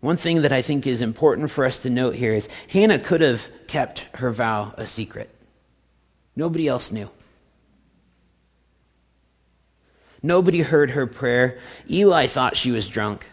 One 0.00 0.18
thing 0.18 0.42
that 0.42 0.52
I 0.52 0.60
think 0.60 0.86
is 0.86 1.00
important 1.00 1.50
for 1.50 1.64
us 1.64 1.80
to 1.84 1.90
note 1.90 2.16
here 2.16 2.34
is 2.34 2.50
Hannah 2.68 2.98
could 2.98 3.22
have 3.22 3.48
kept 3.66 4.00
her 4.16 4.30
vow 4.30 4.74
a 4.76 4.86
secret. 4.86 5.34
Nobody 6.36 6.68
else 6.68 6.92
knew. 6.92 7.08
Nobody 10.22 10.60
heard 10.60 10.90
her 10.90 11.06
prayer. 11.06 11.58
Eli 11.88 12.26
thought 12.26 12.58
she 12.58 12.72
was 12.72 12.88
drunk. 12.88 13.26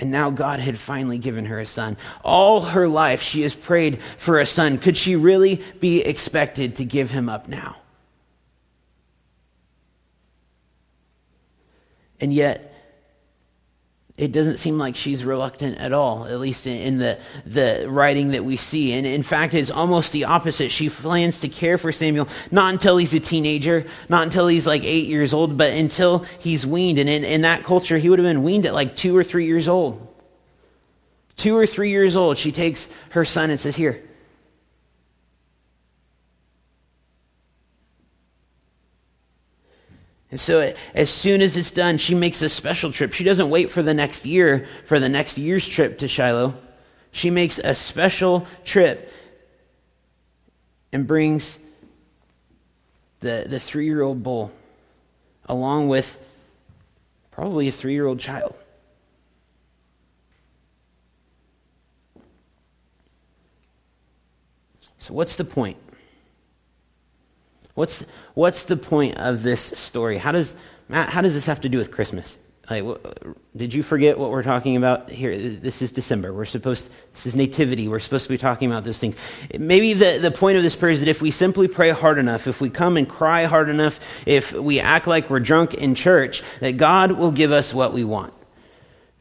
And 0.00 0.10
now 0.10 0.30
God 0.30 0.60
had 0.60 0.78
finally 0.78 1.18
given 1.18 1.44
her 1.44 1.60
a 1.60 1.66
son. 1.66 1.98
All 2.24 2.62
her 2.62 2.88
life, 2.88 3.20
she 3.20 3.42
has 3.42 3.54
prayed 3.54 4.02
for 4.02 4.40
a 4.40 4.46
son. 4.46 4.78
Could 4.78 4.96
she 4.96 5.14
really 5.14 5.62
be 5.78 6.00
expected 6.00 6.76
to 6.76 6.84
give 6.86 7.10
him 7.10 7.28
up 7.28 7.48
now? 7.48 7.76
And 12.18 12.32
yet, 12.32 12.69
it 14.20 14.32
doesn't 14.32 14.58
seem 14.58 14.76
like 14.76 14.96
she's 14.96 15.24
reluctant 15.24 15.78
at 15.78 15.94
all, 15.94 16.26
at 16.26 16.38
least 16.38 16.66
in, 16.66 16.98
the, 16.98 17.18
the 17.46 17.86
writing 17.88 18.32
that 18.32 18.44
we 18.44 18.58
see. 18.58 18.92
And 18.92 19.06
in 19.06 19.22
fact, 19.22 19.54
it's 19.54 19.70
almost 19.70 20.12
the 20.12 20.24
opposite. 20.24 20.70
She 20.70 20.90
plans 20.90 21.40
to 21.40 21.48
care 21.48 21.78
for 21.78 21.90
Samuel, 21.90 22.28
not 22.50 22.74
until 22.74 22.98
he's 22.98 23.14
a 23.14 23.20
teenager, 23.20 23.86
not 24.10 24.24
until 24.24 24.46
he's 24.46 24.66
like 24.66 24.84
eight 24.84 25.08
years 25.08 25.32
old, 25.32 25.56
but 25.56 25.72
until 25.72 26.26
he's 26.38 26.66
weaned. 26.66 26.98
And 26.98 27.08
in, 27.08 27.24
in 27.24 27.40
that 27.42 27.64
culture, 27.64 27.96
he 27.96 28.10
would 28.10 28.18
have 28.18 28.26
been 28.26 28.42
weaned 28.42 28.66
at 28.66 28.74
like 28.74 28.94
two 28.94 29.16
or 29.16 29.24
three 29.24 29.46
years 29.46 29.66
old. 29.66 30.06
Two 31.36 31.56
or 31.56 31.64
three 31.64 31.88
years 31.88 32.14
old, 32.14 32.36
she 32.36 32.52
takes 32.52 32.88
her 33.10 33.24
son 33.24 33.48
and 33.48 33.58
says, 33.58 33.74
Here, 33.74 34.02
And 40.30 40.38
so, 40.38 40.72
as 40.94 41.10
soon 41.10 41.42
as 41.42 41.56
it's 41.56 41.72
done, 41.72 41.98
she 41.98 42.14
makes 42.14 42.40
a 42.40 42.48
special 42.48 42.92
trip. 42.92 43.12
She 43.12 43.24
doesn't 43.24 43.50
wait 43.50 43.68
for 43.68 43.82
the 43.82 43.94
next 43.94 44.24
year, 44.24 44.66
for 44.86 45.00
the 45.00 45.08
next 45.08 45.38
year's 45.38 45.66
trip 45.66 45.98
to 45.98 46.08
Shiloh. 46.08 46.54
She 47.10 47.30
makes 47.30 47.58
a 47.58 47.74
special 47.74 48.46
trip 48.64 49.12
and 50.92 51.06
brings 51.06 51.58
the, 53.18 53.44
the 53.48 53.58
three 53.58 53.86
year 53.86 54.02
old 54.02 54.22
bull 54.22 54.52
along 55.46 55.88
with 55.88 56.16
probably 57.32 57.66
a 57.66 57.72
three 57.72 57.94
year 57.94 58.06
old 58.06 58.20
child. 58.20 58.54
So, 64.98 65.14
what's 65.14 65.34
the 65.34 65.44
point? 65.44 65.78
What's, 67.74 68.04
what's 68.34 68.64
the 68.64 68.76
point 68.76 69.18
of 69.18 69.42
this 69.42 69.60
story? 69.60 70.18
How 70.18 70.32
does, 70.32 70.56
Matt, 70.88 71.08
how 71.08 71.20
does 71.20 71.34
this 71.34 71.46
have 71.46 71.60
to 71.62 71.68
do 71.68 71.78
with 71.78 71.90
Christmas? 71.90 72.36
Like, 72.70 72.84
did 73.56 73.74
you 73.74 73.82
forget 73.82 74.16
what 74.16 74.30
we're 74.30 74.44
talking 74.44 74.76
about 74.76 75.10
here? 75.10 75.36
This 75.36 75.82
is 75.82 75.90
December. 75.90 76.32
We're 76.32 76.44
supposed, 76.44 76.88
this 77.12 77.26
is 77.26 77.34
nativity. 77.34 77.88
We're 77.88 77.98
supposed 77.98 78.24
to 78.24 78.28
be 78.28 78.38
talking 78.38 78.70
about 78.70 78.84
those 78.84 78.98
things. 78.98 79.16
Maybe 79.58 79.92
the, 79.92 80.18
the 80.22 80.30
point 80.30 80.56
of 80.56 80.62
this 80.62 80.76
prayer 80.76 80.92
is 80.92 81.00
that 81.00 81.08
if 81.08 81.20
we 81.20 81.32
simply 81.32 81.66
pray 81.66 81.90
hard 81.90 82.18
enough, 82.18 82.46
if 82.46 82.60
we 82.60 82.70
come 82.70 82.96
and 82.96 83.08
cry 83.08 83.46
hard 83.46 83.68
enough, 83.68 83.98
if 84.24 84.52
we 84.52 84.78
act 84.78 85.08
like 85.08 85.28
we're 85.28 85.40
drunk 85.40 85.74
in 85.74 85.96
church, 85.96 86.44
that 86.60 86.76
God 86.76 87.12
will 87.12 87.32
give 87.32 87.50
us 87.50 87.74
what 87.74 87.92
we 87.92 88.04
want. 88.04 88.32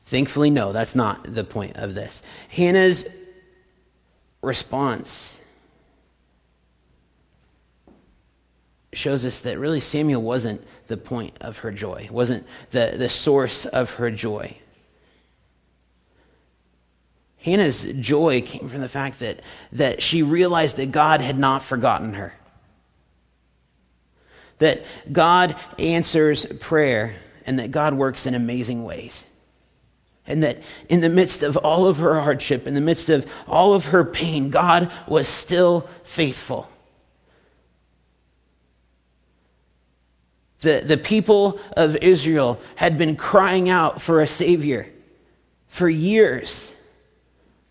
Thankfully, 0.06 0.52
no, 0.52 0.72
that's 0.72 0.94
not 0.94 1.24
the 1.24 1.44
point 1.44 1.76
of 1.76 1.96
this. 1.96 2.22
Hannah's 2.50 3.08
response 4.44 5.39
shows 8.94 9.26
us 9.26 9.42
that 9.42 9.60
really 9.60 9.80
Samuel 9.80 10.22
wasn't 10.22 10.66
the 10.88 10.98
point 10.98 11.36
of 11.42 11.60
her 11.60 11.72
joy, 11.72 12.08
wasn't 12.12 12.46
the, 12.72 12.94
the 12.98 13.10
source 13.10 13.66
of 13.66 13.94
her 13.96 14.10
joy. 14.10 14.58
Hannah's 17.38 17.84
joy 18.00 18.42
came 18.42 18.68
from 18.68 18.82
the 18.82 18.90
fact 18.90 19.20
that, 19.20 19.42
that 19.72 20.02
she 20.02 20.24
realized 20.24 20.78
that 20.78 20.92
God 20.92 21.22
had 21.22 21.40
not 21.40 21.64
forgotten 21.64 22.14
her. 22.16 22.34
That 24.58 24.84
God 25.10 25.56
answers 25.78 26.46
prayer 26.60 27.16
and 27.46 27.60
that 27.60 27.72
God 27.72 27.94
works 27.94 28.26
in 28.26 28.36
amazing 28.36 28.84
ways. 28.84 29.26
And 30.28 30.44
that 30.44 30.62
in 30.90 31.00
the 31.00 31.10
midst 31.10 31.42
of 31.42 31.56
all 31.58 31.88
of 31.88 31.98
her 31.98 32.20
hardship, 32.20 32.68
in 32.68 32.76
the 32.76 32.82
midst 32.82 33.10
of 33.10 33.26
all 33.48 33.74
of 33.74 33.86
her 33.86 34.04
pain, 34.04 34.50
God 34.50 34.92
was 35.08 35.28
still 35.28 35.88
faithful. 36.04 36.70
The, 40.62 40.82
the 40.86 40.98
people 40.98 41.60
of 41.78 41.96
Israel 41.98 42.60
had 42.76 42.98
been 42.98 43.16
crying 43.16 43.70
out 43.70 44.02
for 44.02 44.22
a 44.22 44.28
Savior 44.28 44.88
for 45.68 45.90
years. 45.90 46.76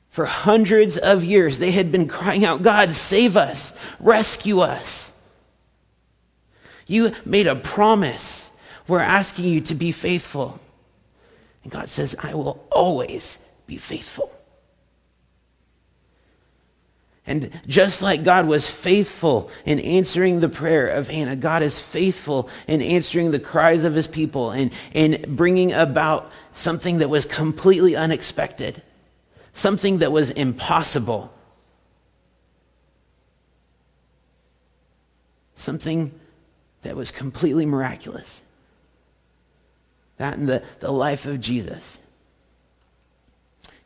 For 0.09 0.25
hundreds 0.25 0.97
of 0.97 1.23
years, 1.23 1.59
they 1.59 1.71
had 1.71 1.93
been 1.93 2.09
crying 2.09 2.45
out, 2.45 2.63
God, 2.63 2.93
save 2.93 3.37
us, 3.37 3.73
rescue 4.01 4.61
us. 4.61 5.13
You 6.87 7.15
made 7.25 7.47
a 7.47 7.55
promise. 7.55 8.51
We're 8.89 9.01
asking 9.01 9.45
you 9.45 9.61
to 9.63 9.75
be 9.75 9.93
faithful. 9.93 10.59
And 11.63 11.71
God 11.71 11.89
says, 11.89 12.17
I 12.19 12.35
will 12.35 12.67
always 12.73 13.39
be 13.67 13.77
faithful. 13.77 14.33
And 17.29 17.51
just 17.67 18.01
like 18.01 18.25
God 18.25 18.47
was 18.47 18.71
faithful 18.71 19.51
in 19.67 19.79
answering 19.81 20.41
the 20.41 20.49
prayer 20.49 20.89
of 20.89 21.09
Hannah, 21.09 21.37
God 21.37 21.63
is 21.63 21.79
faithful 21.79 22.49
in 22.67 22.81
answering 22.81 23.33
the 23.33 23.39
cries 23.39 23.85
of 23.85 23.95
his 23.95 24.07
people 24.07 24.51
and 24.51 24.73
in 24.95 25.37
bringing 25.37 25.75
about 25.75 26.33
something 26.55 26.99
that 26.99 27.11
was 27.11 27.27
completely 27.27 27.95
unexpected, 27.95 28.81
something 29.53 29.99
that 29.99 30.11
was 30.11 30.31
impossible, 30.31 31.31
something 35.55 36.19
that 36.81 36.97
was 36.97 37.11
completely 37.11 37.67
miraculous. 37.67 38.41
That 40.17 40.39
in 40.39 40.47
the, 40.47 40.63
the 40.81 40.91
life 40.91 41.27
of 41.27 41.43
Jesus. 41.43 41.99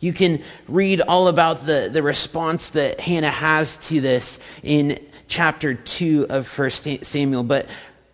You 0.02 0.12
can 0.12 0.42
read 0.66 1.00
all 1.00 1.28
about 1.28 1.64
the, 1.64 1.88
the 1.90 2.02
response 2.02 2.70
that 2.70 2.98
Hannah 2.98 3.30
has 3.30 3.76
to 3.86 4.00
this 4.00 4.40
in 4.64 4.98
chapter 5.28 5.74
2 5.74 6.26
of 6.28 6.58
1 6.58 7.04
Samuel. 7.04 7.44
But 7.44 7.68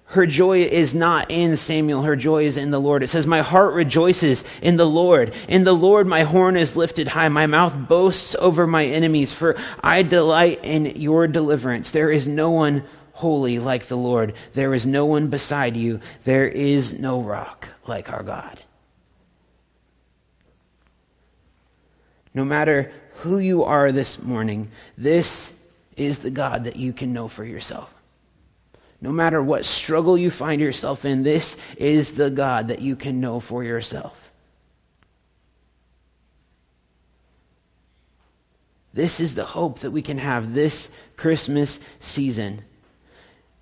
her 0.04 0.26
joy 0.26 0.64
is 0.64 0.94
not 0.94 1.30
in 1.30 1.56
Samuel. 1.56 2.02
Her 2.02 2.14
joy 2.14 2.44
is 2.44 2.58
in 2.58 2.70
the 2.70 2.78
Lord. 2.78 3.02
It 3.02 3.08
says, 3.08 3.26
My 3.26 3.40
heart 3.40 3.72
rejoices 3.72 4.44
in 4.60 4.76
the 4.76 4.86
Lord. 4.86 5.34
In 5.48 5.64
the 5.64 5.74
Lord, 5.74 6.06
my 6.06 6.24
horn 6.24 6.58
is 6.58 6.76
lifted 6.76 7.08
high. 7.08 7.30
My 7.30 7.46
mouth 7.46 7.74
boasts 7.88 8.36
over 8.38 8.66
my 8.66 8.84
enemies, 8.84 9.32
for 9.32 9.56
I 9.82 10.02
delight 10.02 10.60
in 10.64 10.84
your 11.00 11.26
deliverance. 11.26 11.90
There 11.90 12.10
is 12.10 12.28
no 12.28 12.50
one 12.50 12.84
holy 13.12 13.58
like 13.58 13.86
the 13.86 13.96
Lord. 13.96 14.34
There 14.52 14.74
is 14.74 14.84
no 14.84 15.06
one 15.06 15.28
beside 15.28 15.74
you. 15.74 16.00
There 16.24 16.46
is 16.46 16.98
no 16.98 17.22
rock 17.22 17.72
like 17.86 18.12
our 18.12 18.22
God. 18.22 18.62
No 22.38 22.44
matter 22.44 22.92
who 23.14 23.40
you 23.40 23.64
are 23.64 23.90
this 23.90 24.22
morning, 24.22 24.70
this 24.96 25.52
is 25.96 26.20
the 26.20 26.30
God 26.30 26.62
that 26.66 26.76
you 26.76 26.92
can 26.92 27.12
know 27.12 27.26
for 27.26 27.44
yourself. 27.44 27.92
No 29.00 29.10
matter 29.10 29.42
what 29.42 29.64
struggle 29.64 30.16
you 30.16 30.30
find 30.30 30.60
yourself 30.60 31.04
in, 31.04 31.24
this 31.24 31.56
is 31.78 32.12
the 32.12 32.30
God 32.30 32.68
that 32.68 32.80
you 32.80 32.94
can 32.94 33.18
know 33.18 33.40
for 33.40 33.64
yourself. 33.64 34.30
This 38.94 39.18
is 39.18 39.34
the 39.34 39.44
hope 39.44 39.80
that 39.80 39.90
we 39.90 40.00
can 40.00 40.18
have 40.18 40.54
this 40.54 40.90
Christmas 41.16 41.80
season. 41.98 42.62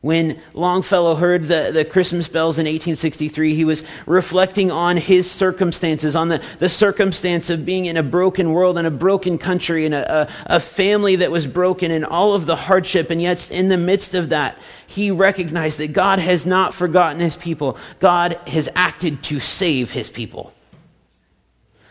When 0.03 0.40
Longfellow 0.53 1.14
heard 1.14 1.49
the, 1.49 1.70
the 1.72 1.84
Christmas 1.84 2.28
bells 2.28 2.59
in 2.59 2.66
1863, 2.66 3.55
he 3.55 3.64
was 3.64 3.82
reflecting 4.05 4.70
on 4.70 4.99
his 4.99 5.28
circumstances, 5.28 6.14
on 6.14 6.28
the, 6.28 6.42
the 6.59 6.68
circumstance 6.68 7.49
of 7.51 7.64
being 7.64 7.86
in 7.86 7.97
a 7.97 8.03
broken 8.03 8.53
world, 8.53 8.78
in 8.78 8.86
a 8.86 8.90
broken 8.90 9.38
country, 9.38 9.86
in 9.86 9.94
a, 9.94 10.28
a, 10.49 10.57
a 10.57 10.61
family 10.61 11.16
that 11.16 11.30
was 11.30 11.47
broken, 11.47 11.90
and 11.90 12.05
all 12.05 12.34
of 12.34 12.47
the 12.47 12.57
hardship. 12.57 13.11
And 13.11 13.22
yet, 13.22 13.51
in 13.51 13.68
the 13.68 13.78
midst 13.78 14.14
of 14.14 14.28
that, 14.28 14.59
he 14.86 15.11
recognized 15.11 15.78
that 15.78 15.92
God 15.92 16.18
has 16.18 16.44
not 16.44 16.74
forgotten 16.74 17.20
his 17.20 17.34
people. 17.34 17.78
God 17.99 18.38
has 18.47 18.68
acted 18.74 19.22
to 19.24 19.40
save 19.40 19.90
his 19.90 20.11
people. 20.11 20.53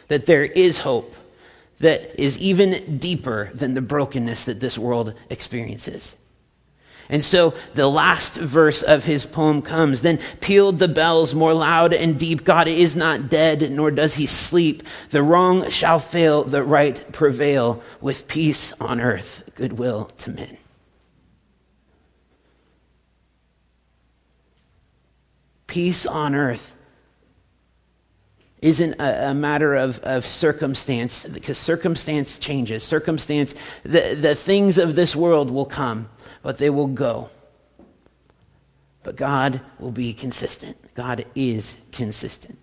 That 0.10 0.28
there 0.28 0.46
is 0.46 0.78
hope 0.78 1.16
that 1.80 2.18
is 2.22 2.38
even 2.38 3.00
deeper 3.00 3.50
than 3.54 3.74
the 3.74 3.82
brokenness 3.82 4.46
that 4.46 4.60
this 4.60 4.78
world 4.78 5.16
experiences. 5.30 6.16
And 7.10 7.24
so 7.24 7.54
the 7.74 7.88
last 7.88 8.36
verse 8.36 8.82
of 8.82 9.04
his 9.04 9.26
poem 9.26 9.62
comes. 9.62 10.02
Then 10.02 10.20
pealed 10.42 10.80
the 10.80 10.88
bells 10.88 11.36
more 11.36 11.54
loud 11.54 11.94
and 11.94 12.20
deep. 12.20 12.44
God 12.44 12.68
is 12.68 12.96
not 12.96 13.30
dead, 13.30 13.72
nor 13.72 13.92
does 13.92 14.16
he 14.16 14.26
sleep. 14.26 14.84
The 15.12 15.22
wrong 15.22 15.70
shall 15.70 16.00
fail, 16.00 16.44
the 16.44 16.64
right 16.64 17.12
prevail, 17.12 17.84
with 18.02 18.28
peace 18.28 18.74
on 18.80 19.00
earth, 19.00 19.44
goodwill 19.56 20.06
to 20.20 20.32
men. 20.32 20.58
Peace 25.68 26.06
on 26.06 26.34
earth 26.34 26.76
isn't 28.62 28.94
a, 28.94 29.30
a, 29.30 29.34
matter 29.34 29.76
of, 29.76 30.00
of 30.00 30.26
circumstance, 30.26 31.24
because 31.26 31.58
circumstance 31.58 32.40
changes. 32.40 32.84
Circumstance, 32.84 33.54
the, 33.84 34.18
the 34.20 34.34
things 34.34 34.80
of 34.80 34.96
this 34.96 35.16
world 35.16 35.52
will 35.52 35.66
come 35.66 36.10
but 36.46 36.60
they 36.60 36.70
will 36.70 36.86
go. 36.86 37.28
But 39.02 39.16
God 39.16 39.62
will 39.80 39.90
be 39.90 40.14
consistent. 40.14 40.78
God 40.94 41.26
is 41.34 41.76
consistent. 41.92 42.60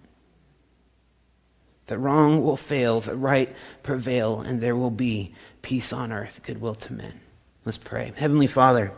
The 1.89 1.99
wrong 1.99 2.45
will 2.45 2.57
fail, 2.57 3.01
the 3.01 3.17
right 3.17 3.53
prevail, 3.83 4.41
and 4.41 4.61
there 4.61 4.77
will 4.77 4.93
be 4.93 5.35
peace 5.63 5.93
on 5.93 6.13
earth, 6.13 6.43
goodwill 6.45 6.77
to 6.77 6.93
men. 6.93 7.21
Let's 7.65 7.77
pray. 7.77 8.13
Heavenly 8.17 8.47
Father, 8.47 8.93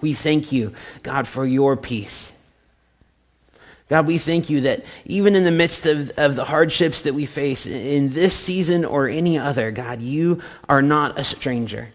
we 0.00 0.12
thank 0.12 0.50
you, 0.50 0.74
God, 1.04 1.28
for 1.28 1.46
your 1.46 1.76
peace. 1.76 2.32
God, 3.88 4.08
we 4.08 4.18
thank 4.18 4.50
you 4.50 4.62
that 4.62 4.84
even 5.04 5.36
in 5.36 5.44
the 5.44 5.52
midst 5.52 5.86
of, 5.86 6.10
of 6.18 6.34
the 6.34 6.46
hardships 6.46 7.02
that 7.02 7.14
we 7.14 7.26
face 7.26 7.64
in 7.64 8.08
this 8.08 8.34
season 8.34 8.84
or 8.84 9.06
any 9.06 9.38
other, 9.38 9.70
God, 9.70 10.02
you 10.02 10.42
are 10.68 10.82
not 10.82 11.16
a 11.16 11.22
stranger. 11.22 11.90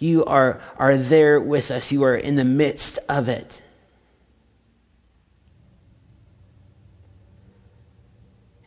You 0.00 0.24
are, 0.24 0.60
are 0.78 0.96
there 0.96 1.38
with 1.38 1.70
us. 1.70 1.92
You 1.92 2.02
are 2.04 2.16
in 2.16 2.34
the 2.34 2.44
midst 2.44 2.98
of 3.08 3.28
it. 3.28 3.60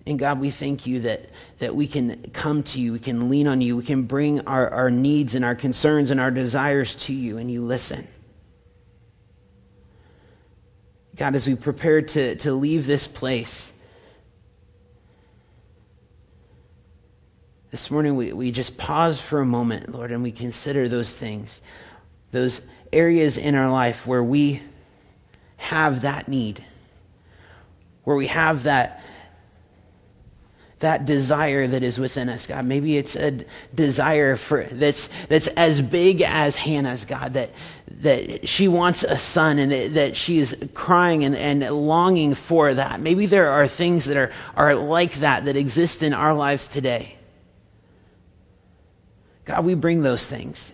And 0.06 0.20
God, 0.20 0.40
we 0.40 0.52
thank 0.52 0.86
you 0.86 1.02
that, 1.02 1.30
that 1.58 1.76
we 1.76 1.88
can 1.88 2.30
come 2.34 2.62
to 2.64 2.80
you, 2.80 2.94
we 2.94 3.00
can 3.00 3.30
lean 3.30 3.48
on 3.48 3.62
you, 3.62 3.76
we 3.76 3.84
can 3.84 4.04
bring 4.04 4.42
our, 4.42 4.70
our 4.70 4.92
needs 4.92 5.34
and 5.34 5.44
our 5.44 5.56
concerns 5.56 6.12
and 6.12 6.20
our 6.20 6.30
desires 6.30 6.96
to 6.98 7.14
you, 7.14 7.38
and 7.38 7.50
you 7.50 7.62
listen. 7.62 8.08
God, 11.16 11.36
as 11.36 11.48
we 11.48 11.56
prepare 11.56 12.02
to, 12.02 12.36
to 12.36 12.54
leave 12.54 12.86
this 12.86 13.08
place, 13.08 13.73
This 17.74 17.90
morning, 17.90 18.16
we, 18.16 18.32
we 18.34 18.52
just 18.52 18.78
pause 18.78 19.20
for 19.20 19.40
a 19.40 19.46
moment, 19.48 19.92
Lord, 19.92 20.12
and 20.12 20.22
we 20.22 20.32
consider 20.32 20.88
those 20.88 21.12
things, 21.12 21.60
those 22.30 22.62
areas 22.92 23.36
in 23.36 23.56
our 23.56 23.72
life 23.72 24.06
where 24.06 24.22
we 24.22 24.62
have 25.58 26.04
that 26.04 26.28
need, 26.28 26.64
where 28.04 28.16
we 28.16 28.28
have 28.28 28.66
that, 28.66 29.04
that 30.82 31.08
desire 31.08 31.66
that 31.66 31.82
is 31.82 31.98
within 31.98 32.30
us, 32.30 32.46
God. 32.46 32.64
Maybe 32.64 32.96
it's 32.96 33.16
a 33.16 33.44
desire 33.74 34.36
for 34.36 34.66
that's 34.66 35.10
that's 35.28 35.48
as 35.48 35.82
big 35.82 36.22
as 36.22 36.56
Hannah's, 36.56 37.06
God, 37.06 37.34
that 37.34 37.50
that 38.02 38.48
she 38.48 38.68
wants 38.68 39.02
a 39.02 39.18
son 39.18 39.58
and 39.58 39.72
that, 39.72 39.94
that 39.96 40.16
she 40.16 40.38
is 40.38 40.56
crying 40.76 41.24
and, 41.24 41.36
and 41.36 41.68
longing 41.72 42.36
for 42.36 42.72
that. 42.76 43.00
Maybe 43.00 43.26
there 43.26 43.50
are 43.50 43.68
things 43.68 44.06
that 44.06 44.18
are, 44.18 44.32
are 44.56 44.76
like 44.76 45.16
that 45.16 45.46
that 45.46 45.56
exist 45.56 46.04
in 46.04 46.14
our 46.14 46.36
lives 46.36 46.68
today. 46.68 47.18
God, 49.46 49.66
we 49.66 49.76
bring 49.76 50.02
those 50.02 50.26
things. 50.26 50.72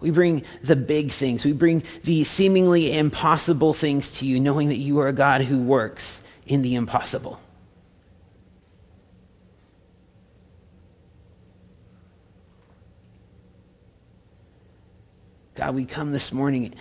We 0.00 0.10
bring 0.10 0.44
the 0.62 0.76
big 0.76 1.12
things. 1.12 1.44
We 1.44 1.52
bring 1.52 1.82
the 2.02 2.24
seemingly 2.24 2.96
impossible 2.96 3.72
things 3.72 4.18
to 4.18 4.26
you, 4.26 4.38
knowing 4.38 4.68
that 4.68 4.76
you 4.76 5.00
are 5.00 5.08
a 5.08 5.12
God 5.14 5.40
who 5.42 5.58
works 5.58 6.22
in 6.46 6.62
the 6.62 6.74
impossible. 6.74 7.40
God, 15.54 15.74
we 15.74 15.84
come 15.84 16.12
this 16.12 16.32
morning 16.32 16.74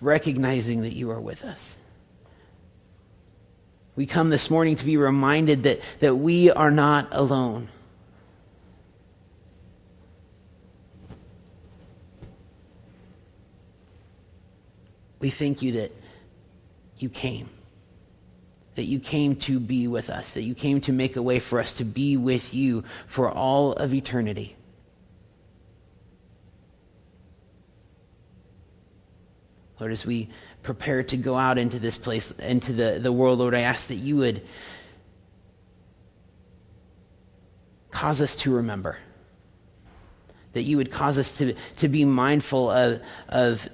recognizing 0.00 0.82
that 0.82 0.92
you 0.94 1.10
are 1.10 1.20
with 1.20 1.44
us. 1.44 1.76
We 3.96 4.06
come 4.06 4.30
this 4.30 4.50
morning 4.50 4.76
to 4.76 4.84
be 4.84 4.96
reminded 4.96 5.64
that, 5.64 5.80
that 6.00 6.16
we 6.16 6.50
are 6.50 6.70
not 6.70 7.08
alone. 7.10 7.68
We 15.24 15.30
thank 15.30 15.62
you 15.62 15.72
that 15.72 15.90
you 16.98 17.08
came, 17.08 17.48
that 18.74 18.84
you 18.84 19.00
came 19.00 19.36
to 19.36 19.58
be 19.58 19.88
with 19.88 20.10
us, 20.10 20.34
that 20.34 20.42
you 20.42 20.54
came 20.54 20.82
to 20.82 20.92
make 20.92 21.16
a 21.16 21.22
way 21.22 21.38
for 21.38 21.58
us 21.60 21.72
to 21.78 21.84
be 21.84 22.18
with 22.18 22.52
you 22.52 22.84
for 23.06 23.30
all 23.30 23.72
of 23.72 23.94
eternity. 23.94 24.54
Lord, 29.80 29.92
as 29.92 30.04
we 30.04 30.28
prepare 30.62 31.02
to 31.04 31.16
go 31.16 31.36
out 31.36 31.56
into 31.56 31.78
this 31.78 31.96
place, 31.96 32.30
into 32.32 32.74
the, 32.74 32.98
the 33.00 33.10
world, 33.10 33.38
Lord, 33.38 33.54
I 33.54 33.60
ask 33.60 33.88
that 33.88 33.94
you 33.94 34.16
would 34.16 34.42
cause 37.90 38.20
us 38.20 38.36
to 38.36 38.54
remember. 38.54 38.98
That 40.52 40.64
you 40.64 40.76
would 40.76 40.92
cause 40.92 41.16
us 41.16 41.38
to, 41.38 41.54
to 41.78 41.88
be 41.88 42.04
mindful 42.04 42.70
of, 42.70 43.00
of 43.30 43.66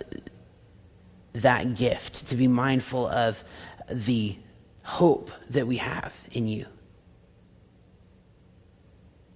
that 1.42 1.74
gift, 1.74 2.28
to 2.28 2.36
be 2.36 2.48
mindful 2.48 3.06
of 3.08 3.42
the 3.90 4.36
hope 4.82 5.30
that 5.50 5.66
we 5.66 5.76
have 5.76 6.14
in 6.32 6.46
you. 6.46 6.66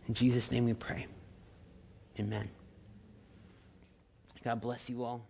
In 0.09 0.15
Jesus' 0.15 0.51
name 0.51 0.65
we 0.65 0.75
pray. 0.75 1.07
Amen. 2.19 2.49
God 4.43 4.61
bless 4.61 4.91
you 4.91 5.03
all. 5.03 5.27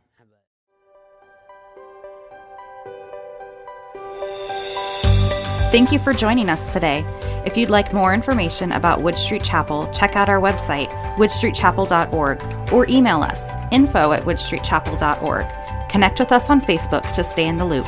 Thank 5.71 5.91
you 5.91 5.99
for 5.99 6.13
joining 6.13 6.49
us 6.49 6.73
today. 6.73 7.05
If 7.45 7.57
you'd 7.57 7.69
like 7.71 7.93
more 7.93 8.15
information 8.15 8.73
about 8.73 9.03
Wood 9.03 9.17
Street 9.17 9.43
Chapel, 9.43 9.91
check 9.93 10.15
out 10.15 10.29
our 10.29 10.41
website, 10.41 10.89
woodstreetchapel.org, 11.17 12.73
or 12.73 12.87
email 12.87 13.23
us, 13.23 13.53
info 13.73 14.13
at 14.13 14.23
woodstreetchapel.org. 14.25 15.64
Connect 15.95 16.19
with 16.19 16.33
us 16.33 16.51
on 16.51 16.61
Facebook 16.61 17.13
to 17.13 17.23
stay 17.23 17.47
in 17.47 17.57
the 17.57 17.65
loop. 17.65 17.87